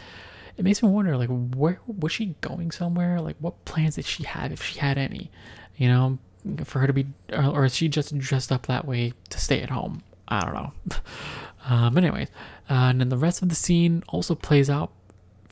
It 0.59 0.65
makes 0.65 0.83
me 0.83 0.89
wonder, 0.89 1.15
like, 1.15 1.29
where 1.29 1.79
was 1.87 2.11
she 2.11 2.35
going 2.41 2.71
somewhere? 2.71 3.21
Like, 3.21 3.37
what 3.39 3.63
plans 3.63 3.95
did 3.95 4.03
she 4.03 4.23
have, 4.23 4.51
if 4.51 4.61
she 4.61 4.77
had 4.77 4.97
any? 4.97 5.31
You 5.77 5.87
know, 5.87 6.19
for 6.65 6.79
her 6.79 6.87
to 6.87 6.91
be, 6.91 7.07
or, 7.31 7.63
is 7.63 7.73
she 7.73 7.87
just 7.87 8.17
dressed 8.17 8.51
up 8.51 8.65
that 8.65 8.85
way 8.85 9.13
to 9.29 9.39
stay 9.39 9.61
at 9.61 9.69
home? 9.69 10.03
I 10.27 10.41
don't 10.41 10.53
know. 10.53 10.73
um, 11.65 11.97
anyways, 11.97 12.27
uh, 12.69 12.73
and 12.73 12.99
then 12.99 13.07
the 13.07 13.15
rest 13.15 13.41
of 13.41 13.47
the 13.47 13.55
scene 13.55 14.03
also 14.09 14.35
plays 14.35 14.69
out 14.69 14.91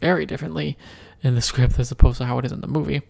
very 0.02 0.26
differently 0.26 0.78
in 1.24 1.36
the 1.36 1.41
script 1.41 1.80
as 1.80 1.89
opposed 1.89 2.17
to 2.17 2.26
how 2.26 2.38
it 2.39 2.43
is 2.43 2.52
in 2.52 2.60
the 2.60 2.67
movie. 2.67 3.02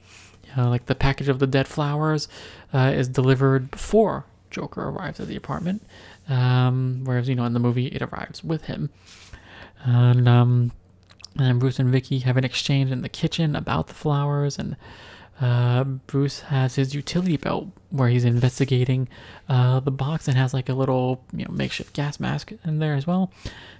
Uh, 0.55 0.69
like 0.69 0.85
the 0.85 0.93
package 0.93 1.29
of 1.29 1.39
the 1.39 1.47
dead 1.47 1.67
flowers 1.67 2.27
uh, 2.75 2.91
is 2.93 3.07
delivered 3.07 3.71
before 3.71 4.25
Joker 4.51 4.87
arrives 4.87 5.19
at 5.19 5.27
the 5.27 5.35
apartment, 5.35 5.81
um, 6.29 7.01
whereas 7.05 7.27
you 7.27 7.33
know 7.33 7.45
in 7.45 7.53
the 7.53 7.59
movie 7.59 7.87
it 7.87 8.03
arrives 8.03 8.43
with 8.43 8.65
him. 8.65 8.91
And 9.83 10.27
um, 10.27 10.71
and 11.37 11.45
then 11.45 11.59
Bruce 11.59 11.79
and 11.79 11.91
Vicky 11.91 12.19
have 12.19 12.37
an 12.37 12.43
exchange 12.43 12.91
in 12.91 13.01
the 13.01 13.09
kitchen 13.09 13.55
about 13.55 13.87
the 13.87 13.93
flowers, 13.93 14.57
and 14.57 14.75
uh, 15.39 15.83
Bruce 15.83 16.41
has 16.41 16.75
his 16.75 16.95
utility 16.95 17.37
belt 17.37 17.67
where 17.91 18.09
he's 18.09 18.25
investigating 18.25 19.07
uh, 19.47 19.79
the 19.79 19.91
box 19.91 20.27
and 20.27 20.35
has 20.35 20.53
like 20.53 20.67
a 20.67 20.73
little 20.73 21.23
you 21.31 21.45
know 21.45 21.51
makeshift 21.51 21.93
gas 21.93 22.19
mask 22.19 22.51
in 22.65 22.79
there 22.79 22.95
as 22.95 23.05
well. 23.05 23.31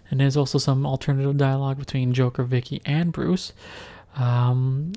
And 0.09 0.19
there's 0.19 0.37
also 0.37 0.57
some 0.57 0.85
alternative 0.85 1.35
dialogue 1.37 1.79
between 1.79 2.13
Joker, 2.13 2.43
Vicky, 2.43 2.81
and 2.85 3.11
Bruce. 3.11 3.53
Um, 4.15 4.93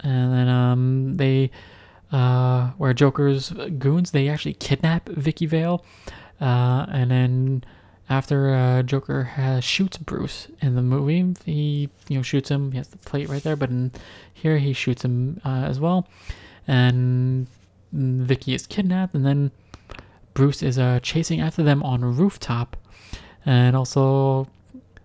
and 0.00 0.32
then 0.32 0.48
um, 0.48 1.16
they, 1.16 1.50
uh, 2.12 2.70
where 2.78 2.94
Joker's 2.94 3.50
goons, 3.50 4.12
they 4.12 4.28
actually 4.28 4.54
kidnap 4.54 5.08
Vicky 5.08 5.46
Vale. 5.46 5.84
Uh, 6.40 6.86
and 6.90 7.10
then 7.10 7.64
after 8.08 8.54
uh, 8.54 8.82
Joker 8.82 9.24
has, 9.24 9.64
shoots 9.64 9.98
Bruce 9.98 10.48
in 10.60 10.76
the 10.76 10.82
movie, 10.82 11.34
he 11.44 11.88
you 12.08 12.16
know 12.16 12.22
shoots 12.22 12.50
him. 12.50 12.72
He 12.72 12.78
has 12.78 12.88
the 12.88 12.98
plate 12.98 13.28
right 13.28 13.42
there, 13.42 13.56
but 13.56 13.70
in 13.70 13.92
here 14.32 14.58
he 14.58 14.72
shoots 14.72 15.04
him 15.04 15.40
uh, 15.44 15.64
as 15.64 15.80
well. 15.80 16.08
And 16.68 17.46
Vicky 17.92 18.54
is 18.54 18.66
kidnapped, 18.66 19.14
and 19.14 19.24
then 19.24 19.50
Bruce 20.34 20.62
is 20.62 20.78
uh, 20.78 21.00
chasing 21.02 21.40
after 21.40 21.62
them 21.62 21.82
on 21.82 22.02
a 22.02 22.08
rooftop, 22.08 22.76
and 23.44 23.74
also 23.74 24.46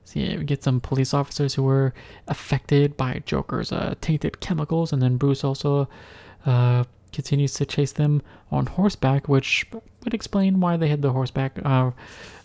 see 0.03 0.37
we 0.37 0.43
get 0.43 0.63
some 0.63 0.79
police 0.79 1.13
officers 1.13 1.55
who 1.55 1.63
were 1.63 1.93
affected 2.27 2.97
by 2.97 3.23
Joker's 3.25 3.71
uh, 3.71 3.95
tainted 4.01 4.39
chemicals, 4.41 4.93
and 4.93 5.01
then 5.01 5.17
Bruce 5.17 5.43
also 5.43 5.87
uh, 6.45 6.83
continues 7.11 7.53
to 7.53 7.65
chase 7.65 7.91
them 7.91 8.21
on 8.51 8.65
horseback, 8.65 9.27
which 9.27 9.65
would 10.03 10.13
explain 10.13 10.59
why 10.59 10.77
they 10.77 10.87
had 10.87 11.01
the 11.01 11.11
horseback 11.11 11.59
uh, 11.63 11.91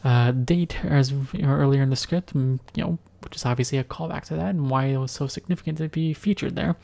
uh, 0.05 0.31
date 0.33 0.85
as 0.85 1.13
earlier 1.43 1.83
in 1.83 1.91
the 1.91 1.97
script, 1.97 2.35
you 2.35 2.59
know, 2.77 2.99
which 3.23 3.37
is 3.37 3.45
obviously 3.45 3.79
a 3.79 3.85
callback 3.85 4.25
to 4.25 4.35
that, 4.35 4.51
and 4.51 4.71
why 4.71 4.87
it 4.87 4.99
was 4.99 5.13
so 5.13 5.27
significant 5.27 5.79
to 5.79 5.89
be 5.89 6.13
featured 6.13 6.57
there. 6.57 6.77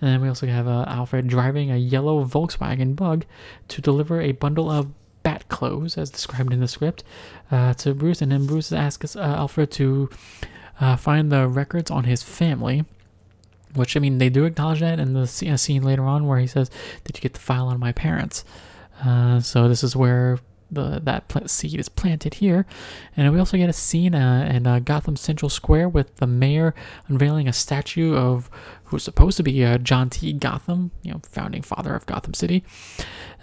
And 0.00 0.10
then 0.10 0.20
we 0.20 0.28
also 0.28 0.46
have 0.46 0.66
uh, 0.66 0.84
Alfred 0.88 1.28
driving 1.28 1.70
a 1.70 1.76
yellow 1.76 2.24
Volkswagen 2.24 2.96
Bug 2.96 3.24
to 3.68 3.80
deliver 3.82 4.20
a 4.20 4.32
bundle 4.32 4.70
of 4.70 4.88
bat 5.22 5.48
clothes, 5.48 5.98
as 5.98 6.10
described 6.10 6.52
in 6.52 6.60
the 6.60 6.68
script, 6.68 7.04
uh, 7.50 7.74
to 7.74 7.94
Bruce. 7.94 8.22
And 8.22 8.32
then 8.32 8.46
Bruce 8.46 8.72
asks 8.72 9.14
uh, 9.14 9.20
Alfred 9.20 9.70
to 9.72 10.08
uh, 10.80 10.96
find 10.96 11.30
the 11.30 11.46
records 11.46 11.90
on 11.90 12.04
his 12.04 12.22
family. 12.22 12.84
Which 13.74 13.96
I 13.96 14.00
mean, 14.00 14.18
they 14.18 14.30
do 14.30 14.44
acknowledge 14.44 14.80
that 14.80 14.98
in 14.98 15.12
the 15.12 15.26
scene 15.26 15.82
later 15.82 16.04
on 16.04 16.26
where 16.26 16.38
he 16.38 16.46
says, 16.46 16.70
"Did 17.04 17.16
you 17.16 17.22
get 17.22 17.34
the 17.34 17.40
file 17.40 17.68
on 17.68 17.78
my 17.78 17.92
parents?" 17.92 18.44
Uh, 19.04 19.40
so 19.40 19.68
this 19.68 19.82
is 19.82 19.96
where 19.96 20.38
the 20.70 21.00
that 21.02 21.50
seed 21.50 21.78
is 21.78 21.88
planted 21.88 22.34
here, 22.34 22.66
and 23.16 23.32
we 23.32 23.38
also 23.38 23.56
get 23.56 23.68
a 23.68 23.72
scene 23.72 24.14
uh, 24.14 24.48
in 24.52 24.66
uh, 24.66 24.78
Gotham 24.78 25.16
Central 25.16 25.48
Square 25.48 25.90
with 25.90 26.16
the 26.16 26.26
mayor 26.26 26.74
unveiling 27.08 27.48
a 27.48 27.52
statue 27.52 28.14
of 28.14 28.50
who's 28.84 29.02
supposed 29.02 29.36
to 29.36 29.42
be 29.42 29.64
uh, 29.64 29.78
John 29.78 30.10
T. 30.10 30.32
Gotham, 30.32 30.90
you 31.02 31.12
know, 31.12 31.20
founding 31.28 31.62
father 31.62 31.94
of 31.94 32.06
Gotham 32.06 32.34
City, 32.34 32.64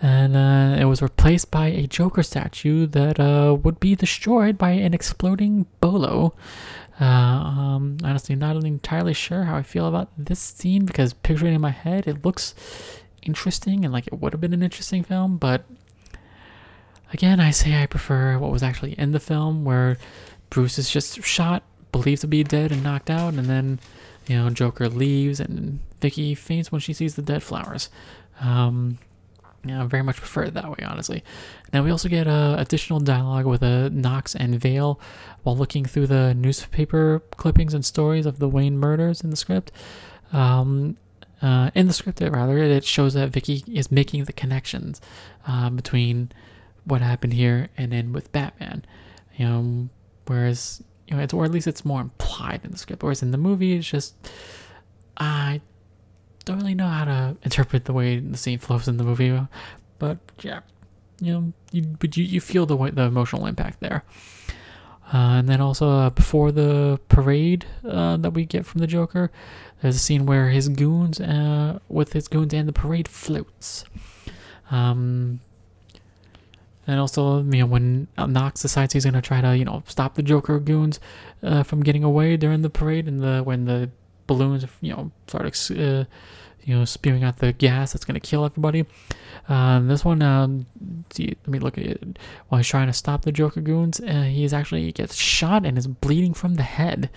and 0.01 0.35
uh, 0.35 0.79
it 0.79 0.85
was 0.85 1.01
replaced 1.01 1.51
by 1.51 1.67
a 1.67 1.87
Joker 1.87 2.23
statue 2.23 2.87
that 2.87 3.19
uh, 3.19 3.55
would 3.61 3.79
be 3.79 3.95
destroyed 3.95 4.57
by 4.57 4.71
an 4.71 4.93
exploding 4.93 5.65
bolo. 5.81 6.33
Uh, 6.99 7.03
um, 7.03 7.97
honestly, 8.03 8.35
not 8.35 8.55
entirely 8.63 9.13
sure 9.13 9.43
how 9.43 9.55
I 9.55 9.61
feel 9.61 9.87
about 9.87 10.09
this 10.17 10.39
scene 10.39 10.85
because 10.85 11.13
picturing 11.13 11.53
in 11.53 11.61
my 11.61 11.69
head, 11.69 12.07
it 12.07 12.25
looks 12.25 12.55
interesting 13.21 13.83
and 13.83 13.93
like 13.93 14.07
it 14.07 14.19
would 14.19 14.33
have 14.33 14.41
been 14.41 14.53
an 14.53 14.63
interesting 14.63 15.03
film, 15.03 15.37
but 15.37 15.65
again, 17.13 17.39
I 17.39 17.51
say 17.51 17.81
I 17.81 17.85
prefer 17.85 18.37
what 18.37 18.51
was 18.51 18.63
actually 18.63 18.93
in 18.93 19.11
the 19.11 19.19
film, 19.19 19.63
where 19.63 19.97
Bruce 20.49 20.77
is 20.77 20.89
just 20.89 21.23
shot, 21.23 21.63
believed 21.91 22.21
to 22.21 22.27
be 22.27 22.43
dead 22.43 22.71
and 22.71 22.83
knocked 22.83 23.09
out, 23.09 23.33
and 23.33 23.45
then 23.45 23.79
you 24.27 24.37
know 24.37 24.49
Joker 24.49 24.89
leaves 24.89 25.39
and 25.39 25.79
Vicky 25.99 26.35
faints 26.35 26.71
when 26.71 26.81
she 26.81 26.93
sees 26.93 27.15
the 27.15 27.21
dead 27.21 27.43
flowers. 27.43 27.89
Um, 28.39 28.99
yeah, 29.65 29.83
I 29.83 29.87
very 29.87 30.03
much 30.03 30.17
prefer 30.17 30.43
it 30.43 30.53
that 30.53 30.69
way, 30.69 30.85
honestly. 30.85 31.23
Now 31.73 31.83
we 31.83 31.91
also 31.91 32.09
get 32.09 32.27
uh, 32.27 32.55
additional 32.57 32.99
dialogue 32.99 33.45
with 33.45 33.61
uh, 33.63 33.89
Knox 33.89 34.35
and 34.35 34.59
Vale 34.59 34.99
while 35.43 35.57
looking 35.57 35.85
through 35.85 36.07
the 36.07 36.33
newspaper 36.33 37.21
clippings 37.31 37.73
and 37.73 37.85
stories 37.85 38.25
of 38.25 38.39
the 38.39 38.47
Wayne 38.47 38.77
murders 38.77 39.21
in 39.21 39.29
the 39.29 39.35
script. 39.35 39.71
Um, 40.31 40.97
uh, 41.41 41.69
in 41.75 41.87
the 41.87 41.93
script, 41.93 42.21
rather, 42.21 42.57
it 42.57 42.83
shows 42.83 43.13
that 43.13 43.29
Vicky 43.29 43.63
is 43.67 43.91
making 43.91 44.23
the 44.23 44.33
connections 44.33 44.99
uh, 45.47 45.69
between 45.69 46.31
what 46.85 47.01
happened 47.01 47.33
here 47.33 47.69
and 47.77 47.91
then 47.91 48.11
with 48.13 48.31
Batman. 48.31 48.85
You 49.35 49.45
know, 49.45 49.89
whereas 50.25 50.81
you 51.07 51.15
know, 51.15 51.21
it's 51.21 51.33
or 51.33 51.45
at 51.45 51.51
least 51.51 51.67
it's 51.67 51.85
more 51.85 52.01
implied 52.01 52.61
in 52.63 52.71
the 52.71 52.77
script. 52.77 53.03
Whereas 53.03 53.21
in 53.21 53.31
the 53.31 53.37
movie, 53.37 53.73
it's 53.73 53.87
just 53.87 54.15
I 55.17 55.61
don't 56.45 56.57
really 56.57 56.75
know 56.75 56.87
how 56.87 57.05
to 57.05 57.37
interpret 57.43 57.85
the 57.85 57.93
way 57.93 58.19
the 58.19 58.37
scene 58.37 58.59
flows 58.59 58.87
in 58.87 58.97
the 58.97 59.03
movie, 59.03 59.39
but 59.99 60.17
yeah, 60.41 60.61
you 61.19 61.33
know, 61.33 61.53
you 61.71 61.83
but 61.99 62.17
you, 62.17 62.23
you 62.23 62.41
feel 62.41 62.65
the 62.65 62.77
the 62.91 63.03
emotional 63.03 63.45
impact 63.45 63.79
there. 63.79 64.03
Uh, 65.13 65.39
and 65.39 65.47
then 65.47 65.61
also 65.61 65.89
uh, 65.89 66.09
before 66.09 66.51
the 66.51 66.99
parade 67.07 67.65
uh, 67.87 68.17
that 68.17 68.31
we 68.31 68.43
get 68.43 68.65
from 68.65 68.79
the 68.79 68.87
Joker, 68.87 69.31
there's 69.81 69.95
a 69.95 69.99
scene 69.99 70.25
where 70.25 70.49
his 70.49 70.67
goons, 70.67 71.21
uh, 71.21 71.79
with 71.87 72.11
his 72.11 72.27
goons, 72.27 72.53
and 72.53 72.67
the 72.67 72.73
parade 72.73 73.07
floats. 73.07 73.85
Um, 74.69 75.39
and 76.85 76.99
also, 76.99 77.41
you 77.43 77.59
know, 77.59 77.65
when 77.67 78.07
Knox 78.17 78.61
decides 78.61 78.93
he's 78.93 79.05
gonna 79.05 79.21
try 79.21 79.39
to, 79.39 79.57
you 79.57 79.63
know, 79.63 79.81
stop 79.87 80.15
the 80.15 80.23
Joker 80.23 80.59
goons 80.59 80.99
uh, 81.41 81.63
from 81.63 81.83
getting 81.83 82.03
away 82.03 82.35
during 82.35 82.61
the 82.61 82.69
parade, 82.69 83.07
and 83.07 83.21
the 83.21 83.41
when 83.43 83.63
the 83.63 83.89
balloons, 84.25 84.65
you 84.81 84.91
know, 84.93 85.11
start, 85.27 85.71
uh, 85.71 86.03
you 86.67 86.77
know, 86.77 86.83
spewing 86.83 87.23
out 87.23 87.37
the 87.37 87.53
gas 87.53 87.93
that's 87.93 88.03
gonna 88.03 88.19
kill 88.19 88.43
everybody. 88.43 88.85
Um, 89.47 89.87
this 89.87 90.03
one, 90.03 90.65
see, 91.11 91.27
let 91.27 91.47
me 91.47 91.59
look 91.59 91.77
at 91.77 91.85
it. 91.85 92.19
While 92.49 92.59
he's 92.59 92.67
trying 92.67 92.87
to 92.87 92.93
stop 92.93 93.21
the 93.21 93.31
Joker 93.31 93.61
goons, 93.61 94.01
uh, 94.01 94.23
he's 94.23 94.51
actually 94.51 94.83
he 94.83 94.91
gets 94.91 95.15
shot 95.15 95.65
and 95.65 95.77
is 95.77 95.87
bleeding 95.87 96.33
from 96.33 96.55
the 96.55 96.63
head. 96.63 97.09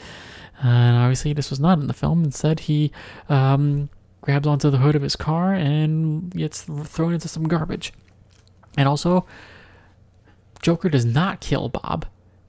and 0.63 0.97
obviously, 0.97 1.33
this 1.33 1.51
was 1.51 1.59
not 1.59 1.81
in 1.81 1.89
the 1.89 1.93
film. 1.93 2.23
Instead, 2.23 2.61
he 2.61 2.93
um, 3.29 3.89
grabs 4.21 4.47
onto 4.47 4.71
the 4.71 4.79
hood 4.79 4.95
of 4.95 5.03
his 5.03 5.17
car 5.17 5.53
and 5.53 6.31
gets 6.31 6.63
thrown 6.63 7.13
into 7.13 7.27
some 7.27 7.49
garbage. 7.49 7.93
And 8.77 8.87
also, 8.87 9.27
Joker 10.63 10.89
does 10.89 11.05
not 11.05 11.41
kill 11.41 11.69
Bob 11.69 12.07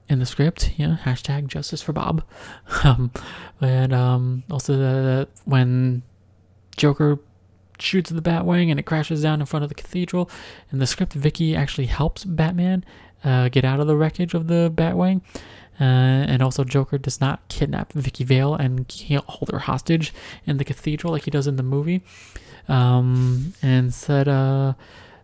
in 0.08 0.20
the 0.20 0.26
script. 0.26 0.74
You 0.76 0.86
know, 0.86 0.94
hashtag 1.02 1.48
justice 1.48 1.82
for 1.82 1.92
Bob. 1.92 2.22
Um, 2.84 3.12
and 3.60 3.92
um, 3.92 4.44
also 4.50 4.76
the, 4.76 5.28
when 5.44 6.02
Joker 6.76 7.18
shoots 7.78 8.10
the 8.10 8.22
Batwing 8.22 8.70
and 8.70 8.78
it 8.78 8.84
crashes 8.84 9.22
down 9.22 9.40
in 9.40 9.46
front 9.46 9.62
of 9.62 9.68
the 9.68 9.74
cathedral. 9.74 10.30
In 10.70 10.78
the 10.78 10.86
script, 10.86 11.12
Vicky 11.12 11.56
actually 11.56 11.86
helps 11.86 12.24
Batman 12.24 12.84
uh, 13.24 13.48
get 13.48 13.64
out 13.64 13.80
of 13.80 13.86
the 13.86 13.96
wreckage 13.96 14.34
of 14.34 14.48
the 14.48 14.72
Batwing. 14.74 15.22
Uh, 15.80 16.24
and 16.28 16.42
also, 16.42 16.64
Joker 16.64 16.98
does 16.98 17.20
not 17.20 17.48
kidnap 17.48 17.92
Vicky 17.92 18.24
Vale 18.24 18.54
and 18.54 18.90
hold 19.26 19.50
her 19.50 19.60
hostage 19.60 20.12
in 20.46 20.58
the 20.58 20.64
cathedral 20.64 21.12
like 21.12 21.24
he 21.24 21.30
does 21.30 21.46
in 21.46 21.56
the 21.56 21.62
movie. 21.62 22.02
Um, 22.68 23.54
and 23.62 23.92
said, 23.92 24.28
uh, 24.28 24.74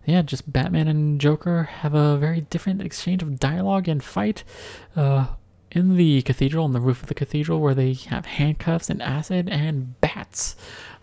yeah, 0.04 0.22
just 0.22 0.50
Batman 0.50 0.88
and 0.88 1.20
Joker 1.20 1.64
have 1.64 1.94
a 1.94 2.16
very 2.16 2.40
different 2.40 2.82
exchange 2.82 3.22
of 3.22 3.38
dialogue 3.38 3.88
and 3.88 4.02
fight. 4.02 4.42
Uh, 4.96 5.26
in 5.70 5.96
the 5.96 6.22
cathedral, 6.22 6.64
on 6.64 6.72
the 6.72 6.80
roof 6.80 7.02
of 7.02 7.08
the 7.08 7.14
cathedral, 7.14 7.60
where 7.60 7.74
they 7.74 7.92
have 7.92 8.24
handcuffs 8.24 8.88
and 8.88 9.02
acid 9.02 9.50
and 9.50 10.00
bats 10.00 10.56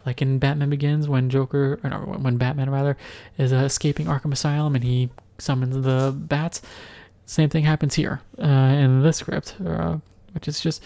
like 0.05 0.21
in 0.21 0.39
Batman 0.39 0.69
Begins 0.69 1.07
when 1.07 1.29
Joker 1.29 1.79
or 1.83 1.89
no, 1.89 1.97
when 1.97 2.37
Batman 2.37 2.69
rather 2.69 2.97
is 3.37 3.51
uh, 3.51 3.57
escaping 3.57 4.07
Arkham 4.07 4.31
Asylum 4.31 4.75
and 4.75 4.83
he 4.83 5.09
summons 5.37 5.83
the 5.83 6.13
bats. 6.15 6.61
Same 7.25 7.49
thing 7.49 7.63
happens 7.63 7.95
here 7.95 8.21
uh, 8.39 8.45
in 8.45 9.01
this 9.01 9.17
script, 9.17 9.55
uh, 9.65 9.97
which 10.33 10.47
is 10.47 10.59
just 10.59 10.83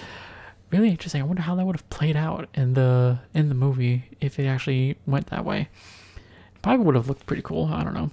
really 0.71 0.89
interesting. 0.89 1.21
I 1.21 1.25
wonder 1.25 1.41
how 1.41 1.55
that 1.55 1.65
would 1.65 1.75
have 1.75 1.89
played 1.89 2.15
out 2.15 2.47
in 2.53 2.73
the 2.73 3.19
in 3.33 3.49
the 3.49 3.55
movie 3.55 4.05
if 4.21 4.39
it 4.39 4.45
actually 4.45 4.97
went 5.05 5.27
that 5.27 5.43
way. 5.43 5.69
Probably 6.61 6.85
would 6.85 6.95
have 6.95 7.07
looked 7.07 7.25
pretty 7.25 7.41
cool. 7.41 7.65
I 7.65 7.83
don't 7.83 7.93
know. 7.93 8.11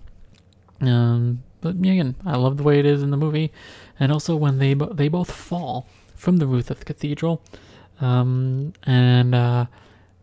Um, 0.80 1.42
but 1.60 1.76
again, 1.76 2.16
I 2.24 2.36
love 2.36 2.56
the 2.56 2.62
way 2.62 2.78
it 2.78 2.86
is 2.86 3.02
in 3.02 3.10
the 3.10 3.16
movie, 3.16 3.52
and 3.98 4.12
also 4.12 4.36
when 4.36 4.58
they 4.58 4.74
bo- 4.74 4.92
they 4.92 5.08
both 5.08 5.30
fall 5.30 5.86
from 6.14 6.38
the 6.38 6.46
roof 6.46 6.70
of 6.70 6.78
the 6.78 6.84
cathedral, 6.84 7.42
um, 8.00 8.72
and 8.84 9.34
uh, 9.34 9.66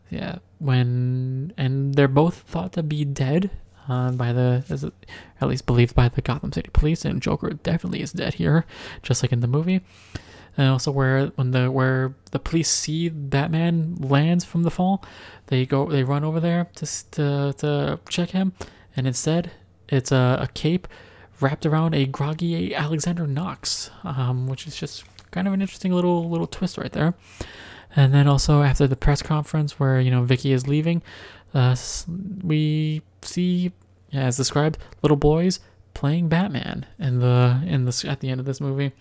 yeah, 0.09 0.37
when 0.63 1.53
and 1.57 1.95
they're 1.95 2.07
both 2.07 2.39
thought 2.47 2.73
to 2.73 2.83
be 2.83 3.03
dead 3.03 3.51
uh, 3.89 4.11
by 4.11 4.31
the 4.31 4.63
as 4.69 4.83
it, 4.83 4.93
at 5.41 5.49
least 5.49 5.65
believed 5.65 5.93
by 5.93 6.07
the 6.07 6.21
Gotham 6.21 6.53
City 6.53 6.69
Police, 6.71 7.03
and 7.03 7.21
Joker 7.21 7.49
definitely 7.51 8.01
is 8.01 8.13
dead 8.13 8.35
here, 8.35 8.65
just 9.01 9.21
like 9.21 9.33
in 9.33 9.41
the 9.41 9.47
movie. 9.47 9.81
And 10.55 10.69
also 10.69 10.91
where 10.91 11.27
when 11.35 11.51
the 11.51 11.69
where 11.69 12.15
the 12.31 12.39
police 12.39 12.69
see 12.69 13.09
Batman 13.09 13.95
lands 13.99 14.45
from 14.45 14.63
the 14.63 14.71
fall, 14.71 15.03
they 15.47 15.65
go 15.65 15.89
they 15.89 16.03
run 16.03 16.23
over 16.23 16.39
there 16.39 16.69
to 16.75 16.85
to, 17.11 17.53
to 17.57 17.99
check 18.07 18.29
him, 18.29 18.53
and 18.95 19.05
instead 19.05 19.51
it's 19.89 20.11
a, 20.11 20.37
a 20.41 20.47
cape 20.53 20.87
wrapped 21.41 21.65
around 21.65 21.93
a 21.93 22.05
groggy 22.05 22.73
Alexander 22.73 23.27
Knox, 23.27 23.91
um, 24.03 24.47
which 24.47 24.65
is 24.65 24.75
just 24.75 25.03
kind 25.31 25.47
of 25.47 25.53
an 25.53 25.61
interesting 25.61 25.91
little 25.91 26.29
little 26.29 26.47
twist 26.47 26.77
right 26.77 26.91
there. 26.93 27.15
And 27.95 28.13
then 28.13 28.27
also 28.27 28.63
after 28.63 28.87
the 28.87 28.95
press 28.95 29.21
conference 29.21 29.79
where 29.79 29.99
you 29.99 30.09
know 30.09 30.23
Vicky 30.23 30.51
is 30.51 30.67
leaving, 30.67 31.01
uh, 31.53 31.75
we 32.43 33.01
see, 33.21 33.71
as 34.11 34.37
described, 34.37 34.77
little 35.01 35.17
boys 35.17 35.59
playing 35.93 36.27
Batman 36.27 36.85
in 36.97 37.19
the 37.19 37.61
in 37.65 37.85
the 37.85 38.05
at 38.09 38.19
the 38.19 38.29
end 38.29 38.39
of 38.39 38.45
this 38.45 38.59
movie, 38.59 38.91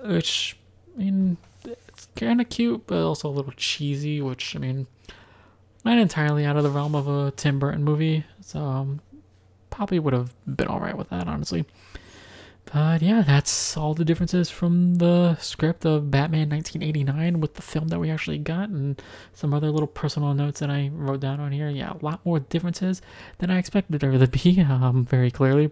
which 0.00 0.56
I 0.96 0.98
mean 1.00 1.36
it's 1.64 2.08
kind 2.16 2.40
of 2.40 2.48
cute 2.48 2.86
but 2.86 3.04
also 3.04 3.28
a 3.28 3.30
little 3.30 3.52
cheesy. 3.56 4.22
Which 4.22 4.56
I 4.56 4.58
mean, 4.58 4.86
not 5.84 5.98
entirely 5.98 6.44
out 6.44 6.56
of 6.56 6.62
the 6.62 6.70
realm 6.70 6.94
of 6.94 7.08
a 7.08 7.30
Tim 7.32 7.58
Burton 7.58 7.84
movie, 7.84 8.24
so 8.40 8.60
um, 8.60 9.00
probably 9.68 9.98
would 9.98 10.14
have 10.14 10.32
been 10.46 10.68
all 10.68 10.80
right 10.80 10.96
with 10.96 11.10
that 11.10 11.28
honestly. 11.28 11.66
But 12.72 13.00
yeah, 13.00 13.22
that's 13.22 13.76
all 13.76 13.94
the 13.94 14.04
differences 14.04 14.50
from 14.50 14.96
the 14.96 15.36
script 15.36 15.86
of 15.86 16.10
Batman 16.10 16.50
1989 16.50 17.40
with 17.40 17.54
the 17.54 17.62
film 17.62 17.88
that 17.88 18.00
we 18.00 18.10
actually 18.10 18.38
got, 18.38 18.68
and 18.68 19.00
some 19.32 19.54
other 19.54 19.70
little 19.70 19.86
personal 19.86 20.34
notes 20.34 20.60
that 20.60 20.70
I 20.70 20.90
wrote 20.92 21.20
down 21.20 21.38
on 21.38 21.52
here. 21.52 21.68
Yeah, 21.68 21.92
a 21.92 22.04
lot 22.04 22.26
more 22.26 22.40
differences 22.40 23.02
than 23.38 23.50
I 23.50 23.58
expected 23.58 24.00
there 24.00 24.18
to 24.18 24.26
be, 24.26 24.60
um, 24.68 25.06
very 25.08 25.30
clearly. 25.30 25.70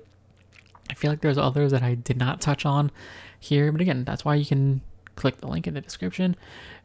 I 0.88 0.94
feel 0.94 1.10
like 1.10 1.20
there's 1.20 1.38
others 1.38 1.72
that 1.72 1.82
I 1.82 1.94
did 1.94 2.16
not 2.16 2.40
touch 2.40 2.64
on 2.64 2.92
here, 3.40 3.72
but 3.72 3.80
again, 3.80 4.04
that's 4.04 4.24
why 4.24 4.36
you 4.36 4.46
can 4.46 4.80
click 5.16 5.38
the 5.38 5.48
link 5.48 5.66
in 5.66 5.74
the 5.74 5.80
description, 5.80 6.36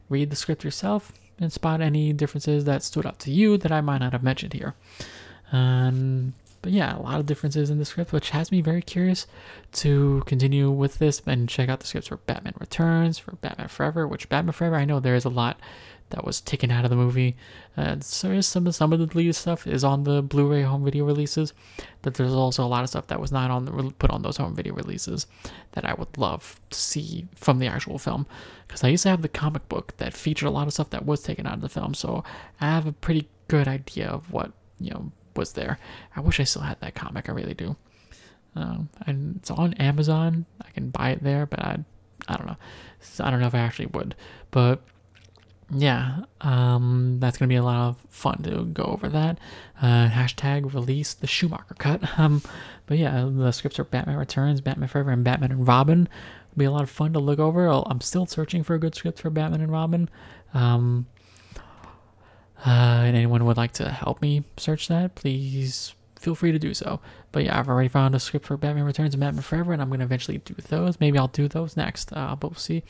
read 0.08 0.30
the 0.30 0.36
script 0.36 0.64
yourself, 0.64 1.12
and 1.38 1.52
spot 1.52 1.80
any 1.80 2.12
differences 2.12 2.64
that 2.64 2.82
stood 2.82 3.06
out 3.06 3.18
to 3.20 3.30
you 3.30 3.56
that 3.58 3.70
I 3.70 3.80
might 3.80 3.98
not 3.98 4.12
have 4.12 4.22
mentioned 4.22 4.54
here. 4.54 4.74
Um, 5.52 6.34
but 6.62 6.72
yeah, 6.72 6.96
a 6.96 7.00
lot 7.00 7.20
of 7.20 7.26
differences 7.26 7.70
in 7.70 7.78
the 7.78 7.84
script, 7.84 8.12
which 8.12 8.30
has 8.30 8.52
me 8.52 8.60
very 8.60 8.82
curious 8.82 9.26
to 9.72 10.22
continue 10.26 10.70
with 10.70 10.98
this 10.98 11.22
and 11.26 11.48
check 11.48 11.68
out 11.68 11.80
the 11.80 11.86
scripts 11.86 12.08
for 12.08 12.18
Batman 12.18 12.54
Returns, 12.58 13.18
for 13.18 13.32
Batman 13.36 13.68
Forever, 13.68 14.06
which 14.06 14.28
Batman 14.28 14.52
Forever, 14.52 14.76
I 14.76 14.84
know 14.84 15.00
there 15.00 15.14
is 15.14 15.24
a 15.24 15.30
lot 15.30 15.58
that 16.10 16.24
was 16.24 16.40
taken 16.40 16.70
out 16.70 16.84
of 16.84 16.90
the 16.90 16.96
movie. 16.96 17.36
Uh, 17.76 17.96
so 18.00 18.40
some 18.40 18.66
of 18.66 18.74
some 18.74 18.92
of 18.92 18.98
the 18.98 19.06
deleted 19.06 19.36
stuff 19.36 19.66
is 19.66 19.84
on 19.84 20.04
the 20.04 20.22
Blu-ray 20.22 20.62
home 20.62 20.84
video 20.84 21.04
releases, 21.04 21.54
but 22.02 22.14
there's 22.14 22.34
also 22.34 22.64
a 22.64 22.68
lot 22.68 22.82
of 22.82 22.90
stuff 22.90 23.06
that 23.06 23.20
was 23.20 23.32
not 23.32 23.50
on 23.50 23.64
the 23.64 23.94
put 23.98 24.10
on 24.10 24.22
those 24.22 24.36
home 24.36 24.54
video 24.54 24.74
releases 24.74 25.26
that 25.72 25.84
I 25.84 25.94
would 25.94 26.18
love 26.18 26.60
to 26.70 26.78
see 26.78 27.26
from 27.34 27.58
the 27.58 27.68
actual 27.68 27.98
film. 27.98 28.26
Because 28.66 28.84
I 28.84 28.88
used 28.88 29.04
to 29.04 29.08
have 29.08 29.22
the 29.22 29.28
comic 29.28 29.68
book 29.68 29.94
that 29.96 30.12
featured 30.12 30.48
a 30.48 30.52
lot 30.52 30.66
of 30.66 30.72
stuff 30.72 30.90
that 30.90 31.06
was 31.06 31.22
taken 31.22 31.46
out 31.46 31.54
of 31.54 31.60
the 31.60 31.68
film, 31.68 31.94
so 31.94 32.22
I 32.60 32.66
have 32.66 32.86
a 32.86 32.92
pretty 32.92 33.28
good 33.48 33.66
idea 33.66 34.08
of 34.08 34.30
what 34.32 34.52
you 34.78 34.90
know 34.90 35.12
was 35.36 35.52
there. 35.52 35.78
I 36.14 36.20
wish 36.20 36.40
I 36.40 36.44
still 36.44 36.62
had 36.62 36.80
that 36.80 36.94
comic. 36.94 37.28
I 37.28 37.32
really 37.32 37.54
do. 37.54 37.76
Um, 38.56 38.88
and 39.06 39.36
it's 39.36 39.50
on 39.50 39.74
Amazon. 39.74 40.46
I 40.64 40.70
can 40.70 40.90
buy 40.90 41.10
it 41.10 41.22
there, 41.22 41.46
but 41.46 41.60
I, 41.60 41.78
I 42.28 42.36
don't 42.36 42.46
know. 42.46 42.56
I 43.20 43.30
don't 43.30 43.40
know 43.40 43.46
if 43.46 43.54
I 43.54 43.60
actually 43.60 43.86
would. 43.86 44.14
But 44.50 44.80
yeah, 45.72 46.22
um, 46.40 47.18
that's 47.20 47.38
gonna 47.38 47.48
be 47.48 47.56
a 47.56 47.62
lot 47.62 47.88
of 47.88 47.96
fun 48.08 48.42
to 48.42 48.64
go 48.64 48.84
over 48.84 49.08
that. 49.08 49.38
Uh, 49.80 50.08
hashtag 50.08 50.74
release 50.74 51.14
the 51.14 51.26
Schumacher 51.26 51.74
cut. 51.78 52.02
Um, 52.18 52.42
but 52.86 52.98
yeah, 52.98 53.30
the 53.32 53.52
scripts 53.52 53.78
are 53.78 53.84
Batman 53.84 54.16
Returns, 54.16 54.60
Batman 54.60 54.88
Forever, 54.88 55.12
and 55.12 55.22
Batman 55.22 55.52
and 55.52 55.66
Robin. 55.66 56.08
It'll 56.50 56.58
be 56.58 56.64
a 56.64 56.72
lot 56.72 56.82
of 56.82 56.90
fun 56.90 57.12
to 57.12 57.20
look 57.20 57.38
over. 57.38 57.68
i 57.68 57.82
am 57.88 58.00
still 58.00 58.26
searching 58.26 58.64
for 58.64 58.74
a 58.74 58.80
good 58.80 58.96
script 58.96 59.20
for 59.20 59.30
Batman 59.30 59.60
and 59.60 59.70
Robin. 59.70 60.10
Um, 60.54 61.06
uh, 62.66 63.02
and 63.04 63.16
anyone 63.16 63.44
would 63.44 63.56
like 63.56 63.72
to 63.72 63.88
help 63.90 64.20
me 64.20 64.44
search 64.56 64.88
that, 64.88 65.14
please 65.14 65.94
feel 66.20 66.34
free 66.34 66.52
to 66.52 66.58
do 66.58 66.74
so. 66.74 67.00
But 67.32 67.44
yeah, 67.44 67.58
I've 67.58 67.68
already 67.68 67.88
found 67.88 68.14
a 68.14 68.20
script 68.20 68.46
for 68.46 68.56
Batman 68.56 68.84
Returns 68.84 69.14
and 69.14 69.20
Batman 69.20 69.42
Forever, 69.42 69.72
and 69.72 69.80
I'm 69.80 69.88
gonna 69.88 70.04
eventually 70.04 70.38
do 70.38 70.54
those. 70.68 71.00
Maybe 71.00 71.18
I'll 71.18 71.28
do 71.28 71.48
those 71.48 71.76
next, 71.76 72.12
uh, 72.12 72.36
but 72.36 72.50
we'll 72.50 72.58
see. 72.58 72.82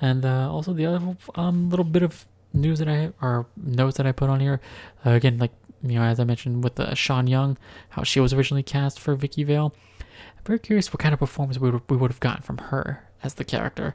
And 0.00 0.24
uh, 0.24 0.52
also 0.52 0.72
the 0.72 0.86
other 0.86 1.16
um, 1.36 1.70
little 1.70 1.84
bit 1.84 2.02
of 2.02 2.26
news 2.52 2.78
that 2.80 2.88
I 2.88 3.12
or 3.20 3.46
notes 3.56 3.96
that 3.98 4.06
I 4.06 4.12
put 4.12 4.30
on 4.30 4.40
here, 4.40 4.60
uh, 5.06 5.10
again, 5.10 5.38
like 5.38 5.52
you 5.82 5.98
know, 5.98 6.02
as 6.02 6.18
I 6.18 6.24
mentioned 6.24 6.64
with 6.64 6.80
uh, 6.80 6.94
Sean 6.94 7.26
Young, 7.26 7.56
how 7.90 8.02
she 8.02 8.18
was 8.18 8.32
originally 8.32 8.62
cast 8.62 8.98
for 8.98 9.14
Vicky 9.14 9.44
Vale. 9.44 9.74
I'm 10.00 10.44
very 10.44 10.58
curious 10.58 10.92
what 10.92 11.00
kind 11.00 11.12
of 11.12 11.20
performance 11.20 11.58
we 11.58 11.70
would 11.70 11.82
we 11.88 11.96
would 11.96 12.10
have 12.10 12.20
gotten 12.20 12.42
from 12.42 12.58
her 12.58 13.04
as 13.22 13.34
the 13.34 13.44
character. 13.44 13.94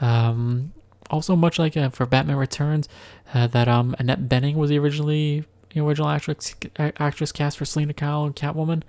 Um, 0.00 0.72
also, 1.10 1.36
much 1.36 1.58
like 1.58 1.76
uh, 1.76 1.90
for 1.90 2.06
Batman 2.06 2.36
Returns, 2.36 2.88
uh, 3.34 3.46
that 3.48 3.68
um 3.68 3.94
Annette 3.98 4.28
Bening 4.28 4.54
was 4.54 4.70
the 4.70 4.78
originally 4.78 5.44
the 5.70 5.80
original 5.80 6.08
actress 6.08 6.54
actress 6.78 7.32
cast 7.32 7.58
for 7.58 7.64
Selina 7.64 7.92
Kyle 7.94 8.24
and 8.24 8.34
Catwoman. 8.34 8.82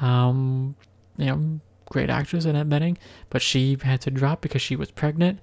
Um, 0.00 0.76
you 1.16 1.26
know, 1.26 1.60
great 1.86 2.10
actress 2.10 2.44
Annette 2.44 2.68
Bening, 2.68 2.96
but 3.30 3.42
she 3.42 3.76
had 3.82 4.00
to 4.02 4.10
drop 4.10 4.40
because 4.40 4.62
she 4.62 4.76
was 4.76 4.90
pregnant. 4.90 5.38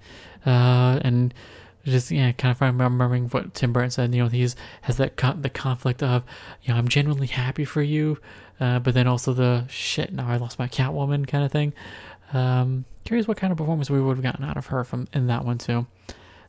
Uh, 0.45 0.99
and 1.03 1.33
just 1.85 2.11
yeah, 2.11 2.31
kind 2.33 2.51
of 2.51 2.61
remembering 2.61 3.27
what 3.29 3.53
Tim 3.53 3.73
Burton 3.73 3.91
said. 3.91 4.13
You 4.13 4.23
know, 4.23 4.29
he's 4.29 4.55
has 4.83 4.97
that 4.97 5.15
con- 5.15 5.41
the 5.41 5.49
conflict 5.49 6.03
of 6.03 6.23
you 6.63 6.73
know 6.73 6.79
I'm 6.79 6.87
genuinely 6.87 7.27
happy 7.27 7.65
for 7.65 7.81
you, 7.81 8.17
uh, 8.59 8.79
but 8.79 8.93
then 8.93 9.07
also 9.07 9.33
the 9.33 9.65
shit. 9.69 10.13
Now 10.13 10.27
I 10.27 10.37
lost 10.37 10.59
my 10.59 10.67
Catwoman 10.67 11.27
kind 11.27 11.43
of 11.43 11.51
thing. 11.51 11.73
Um, 12.33 12.85
curious 13.05 13.27
what 13.27 13.37
kind 13.37 13.51
of 13.51 13.57
performance 13.57 13.89
we 13.89 14.01
would 14.01 14.17
have 14.17 14.23
gotten 14.23 14.45
out 14.45 14.57
of 14.57 14.67
her 14.67 14.83
from 14.83 15.07
in 15.13 15.27
that 15.27 15.45
one 15.45 15.57
too. 15.57 15.87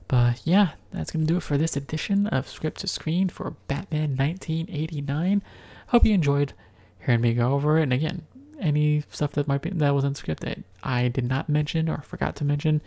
But 0.08 0.40
yeah, 0.44 0.70
that's 0.92 1.12
to 1.12 1.18
do 1.18 1.36
it 1.36 1.42
for 1.42 1.56
this 1.56 1.76
edition 1.76 2.26
of 2.26 2.48
Script 2.48 2.80
to 2.80 2.88
Screen 2.88 3.28
for 3.28 3.54
Batman 3.68 4.16
1989. 4.16 5.42
Hope 5.88 6.04
you 6.04 6.14
enjoyed 6.14 6.52
hearing 7.04 7.20
me 7.20 7.32
go 7.34 7.52
over 7.52 7.78
it. 7.78 7.84
And 7.84 7.92
again, 7.92 8.26
any 8.60 9.02
stuff 9.10 9.32
that 9.32 9.48
might 9.48 9.62
be 9.62 9.70
that 9.70 9.94
was 9.94 10.04
in 10.04 10.14
script 10.14 10.40
that 10.40 10.58
I 10.82 11.08
did 11.08 11.28
not 11.28 11.48
mention 11.48 11.88
or 11.88 12.02
forgot 12.02 12.36
to 12.36 12.44
mention 12.44 12.82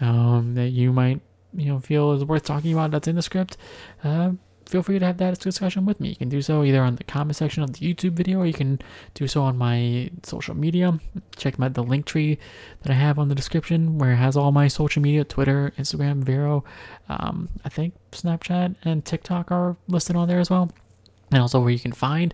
um, 0.00 0.54
that 0.54 0.70
you 0.70 0.92
might 0.92 1.20
you 1.52 1.66
know 1.66 1.80
feel 1.80 2.12
is 2.12 2.24
worth 2.24 2.44
talking 2.44 2.72
about 2.72 2.90
that's 2.90 3.08
in 3.08 3.16
the 3.16 3.22
script, 3.22 3.56
uh, 4.02 4.32
feel 4.70 4.84
free 4.84 4.98
to 5.00 5.04
have 5.04 5.18
that 5.18 5.38
discussion 5.40 5.84
with 5.84 5.98
me. 6.00 6.10
You 6.10 6.16
can 6.16 6.28
do 6.28 6.40
so 6.40 6.62
either 6.62 6.82
on 6.82 6.94
the 6.94 7.04
comment 7.04 7.36
section 7.36 7.62
of 7.64 7.72
the 7.72 7.80
YouTube 7.80 8.12
video 8.12 8.38
or 8.38 8.46
you 8.46 8.52
can 8.52 8.80
do 9.14 9.26
so 9.26 9.42
on 9.42 9.58
my 9.58 10.10
social 10.22 10.54
media. 10.54 10.98
Check 11.36 11.58
my 11.58 11.68
the 11.68 11.82
link 11.82 12.06
tree 12.06 12.38
that 12.82 12.90
I 12.92 12.94
have 12.94 13.18
on 13.18 13.28
the 13.28 13.34
description 13.34 13.98
where 13.98 14.12
it 14.12 14.16
has 14.16 14.36
all 14.36 14.52
my 14.52 14.68
social 14.68 15.02
media 15.02 15.24
Twitter, 15.24 15.72
Instagram, 15.76 16.22
Vero, 16.22 16.64
um, 17.08 17.48
I 17.64 17.68
think 17.68 17.94
Snapchat 18.12 18.76
and 18.84 19.04
TikTok 19.04 19.50
are 19.50 19.76
listed 19.88 20.14
on 20.14 20.28
there 20.28 20.38
as 20.38 20.50
well. 20.50 20.70
And 21.32 21.42
also 21.42 21.60
where 21.60 21.70
you 21.70 21.78
can 21.80 21.92
find 21.92 22.32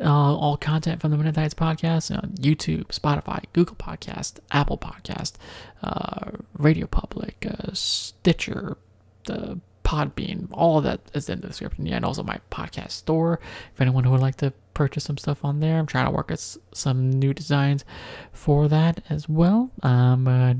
uh, 0.00 0.36
all 0.36 0.56
content 0.56 1.00
from 1.00 1.10
the 1.10 1.16
Men 1.16 1.28
In 1.28 1.34
Tights 1.34 1.54
podcast 1.54 2.14
on 2.16 2.32
YouTube, 2.32 2.86
Spotify, 2.88 3.44
Google 3.52 3.76
Podcast, 3.76 4.40
Apple 4.50 4.78
Podcast, 4.78 5.34
uh, 5.82 6.32
Radio 6.58 6.86
Public, 6.86 7.46
uh, 7.48 7.72
Stitcher, 7.72 8.76
the 9.24 9.60
Podbean. 9.92 10.48
All 10.52 10.78
of 10.78 10.84
that 10.84 11.00
is 11.12 11.28
in 11.28 11.42
the 11.42 11.48
description. 11.48 11.84
Yeah, 11.84 11.96
and 11.96 12.04
also 12.04 12.22
my 12.22 12.40
podcast 12.50 12.92
store. 12.92 13.40
If 13.74 13.80
anyone 13.80 14.10
would 14.10 14.20
like 14.20 14.36
to 14.36 14.54
purchase 14.72 15.04
some 15.04 15.18
stuff 15.18 15.44
on 15.44 15.60
there, 15.60 15.78
I'm 15.78 15.86
trying 15.86 16.06
to 16.06 16.10
work 16.10 16.30
at 16.30 16.40
some 16.72 17.10
new 17.10 17.34
designs 17.34 17.84
for 18.32 18.68
that 18.68 19.02
as 19.10 19.28
well. 19.28 19.70
Um, 19.82 20.26
uh, 20.26 20.54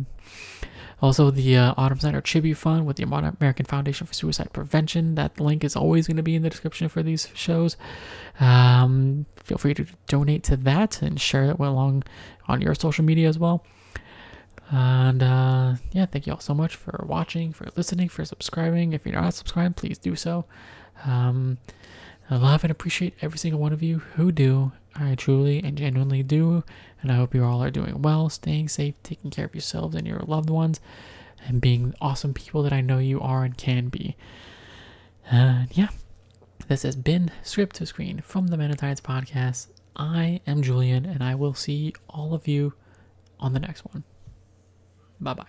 also, 1.00 1.30
the 1.30 1.56
uh, 1.56 1.74
Autumn 1.78 1.98
Snyder 1.98 2.20
Tribute 2.20 2.56
Fund 2.56 2.84
with 2.84 2.96
the 2.96 3.04
American 3.04 3.64
Foundation 3.64 4.06
for 4.06 4.12
Suicide 4.12 4.52
Prevention. 4.52 5.14
That 5.14 5.40
link 5.40 5.64
is 5.64 5.76
always 5.76 6.06
going 6.06 6.18
to 6.18 6.22
be 6.22 6.36
in 6.36 6.42
the 6.42 6.50
description 6.50 6.88
for 6.88 7.02
these 7.02 7.28
shows. 7.34 7.76
Um, 8.38 9.24
feel 9.42 9.58
free 9.58 9.74
to 9.74 9.86
donate 10.08 10.44
to 10.44 10.56
that 10.58 11.00
and 11.00 11.18
share 11.18 11.46
it 11.46 11.58
along 11.58 12.04
on 12.46 12.60
your 12.60 12.74
social 12.74 13.04
media 13.04 13.28
as 13.28 13.38
well. 13.38 13.64
And 14.70 15.22
uh, 15.22 15.74
yeah, 15.92 16.06
thank 16.06 16.26
you 16.26 16.32
all 16.32 16.40
so 16.40 16.54
much 16.54 16.76
for 16.76 17.04
watching, 17.06 17.52
for 17.52 17.66
listening, 17.76 18.08
for 18.08 18.24
subscribing. 18.24 18.92
If 18.92 19.04
you're 19.04 19.20
not 19.20 19.34
subscribed, 19.34 19.76
please 19.76 19.98
do 19.98 20.16
so. 20.16 20.46
Um, 21.04 21.58
I 22.30 22.36
love 22.36 22.64
and 22.64 22.70
appreciate 22.70 23.14
every 23.20 23.38
single 23.38 23.60
one 23.60 23.72
of 23.72 23.82
you 23.82 23.98
who 23.98 24.32
do. 24.32 24.72
I 24.94 25.14
truly 25.14 25.62
and 25.62 25.76
genuinely 25.76 26.22
do. 26.22 26.64
And 27.00 27.10
I 27.10 27.16
hope 27.16 27.34
you 27.34 27.44
all 27.44 27.62
are 27.62 27.70
doing 27.70 28.00
well, 28.00 28.28
staying 28.28 28.68
safe, 28.68 28.94
taking 29.02 29.30
care 29.30 29.44
of 29.44 29.54
yourselves 29.54 29.94
and 29.94 30.06
your 30.06 30.20
loved 30.20 30.48
ones, 30.50 30.80
and 31.46 31.60
being 31.60 31.94
awesome 32.00 32.32
people 32.32 32.62
that 32.62 32.72
I 32.72 32.80
know 32.80 32.98
you 32.98 33.20
are 33.20 33.44
and 33.44 33.56
can 33.56 33.88
be. 33.88 34.16
And 35.30 35.68
yeah, 35.76 35.88
this 36.68 36.82
has 36.82 36.96
been 36.96 37.30
Script 37.42 37.76
to 37.76 37.86
Screen 37.86 38.22
from 38.24 38.46
the 38.46 38.56
Men 38.56 38.70
In 38.70 38.76
Tights 38.76 39.00
podcast. 39.00 39.66
I 39.96 40.40
am 40.46 40.62
Julian, 40.62 41.04
and 41.04 41.22
I 41.22 41.34
will 41.34 41.54
see 41.54 41.92
all 42.08 42.32
of 42.32 42.48
you 42.48 42.74
on 43.40 43.52
the 43.52 43.60
next 43.60 43.80
one. 43.80 44.04
Bye 45.22 45.34
bye. 45.34 45.46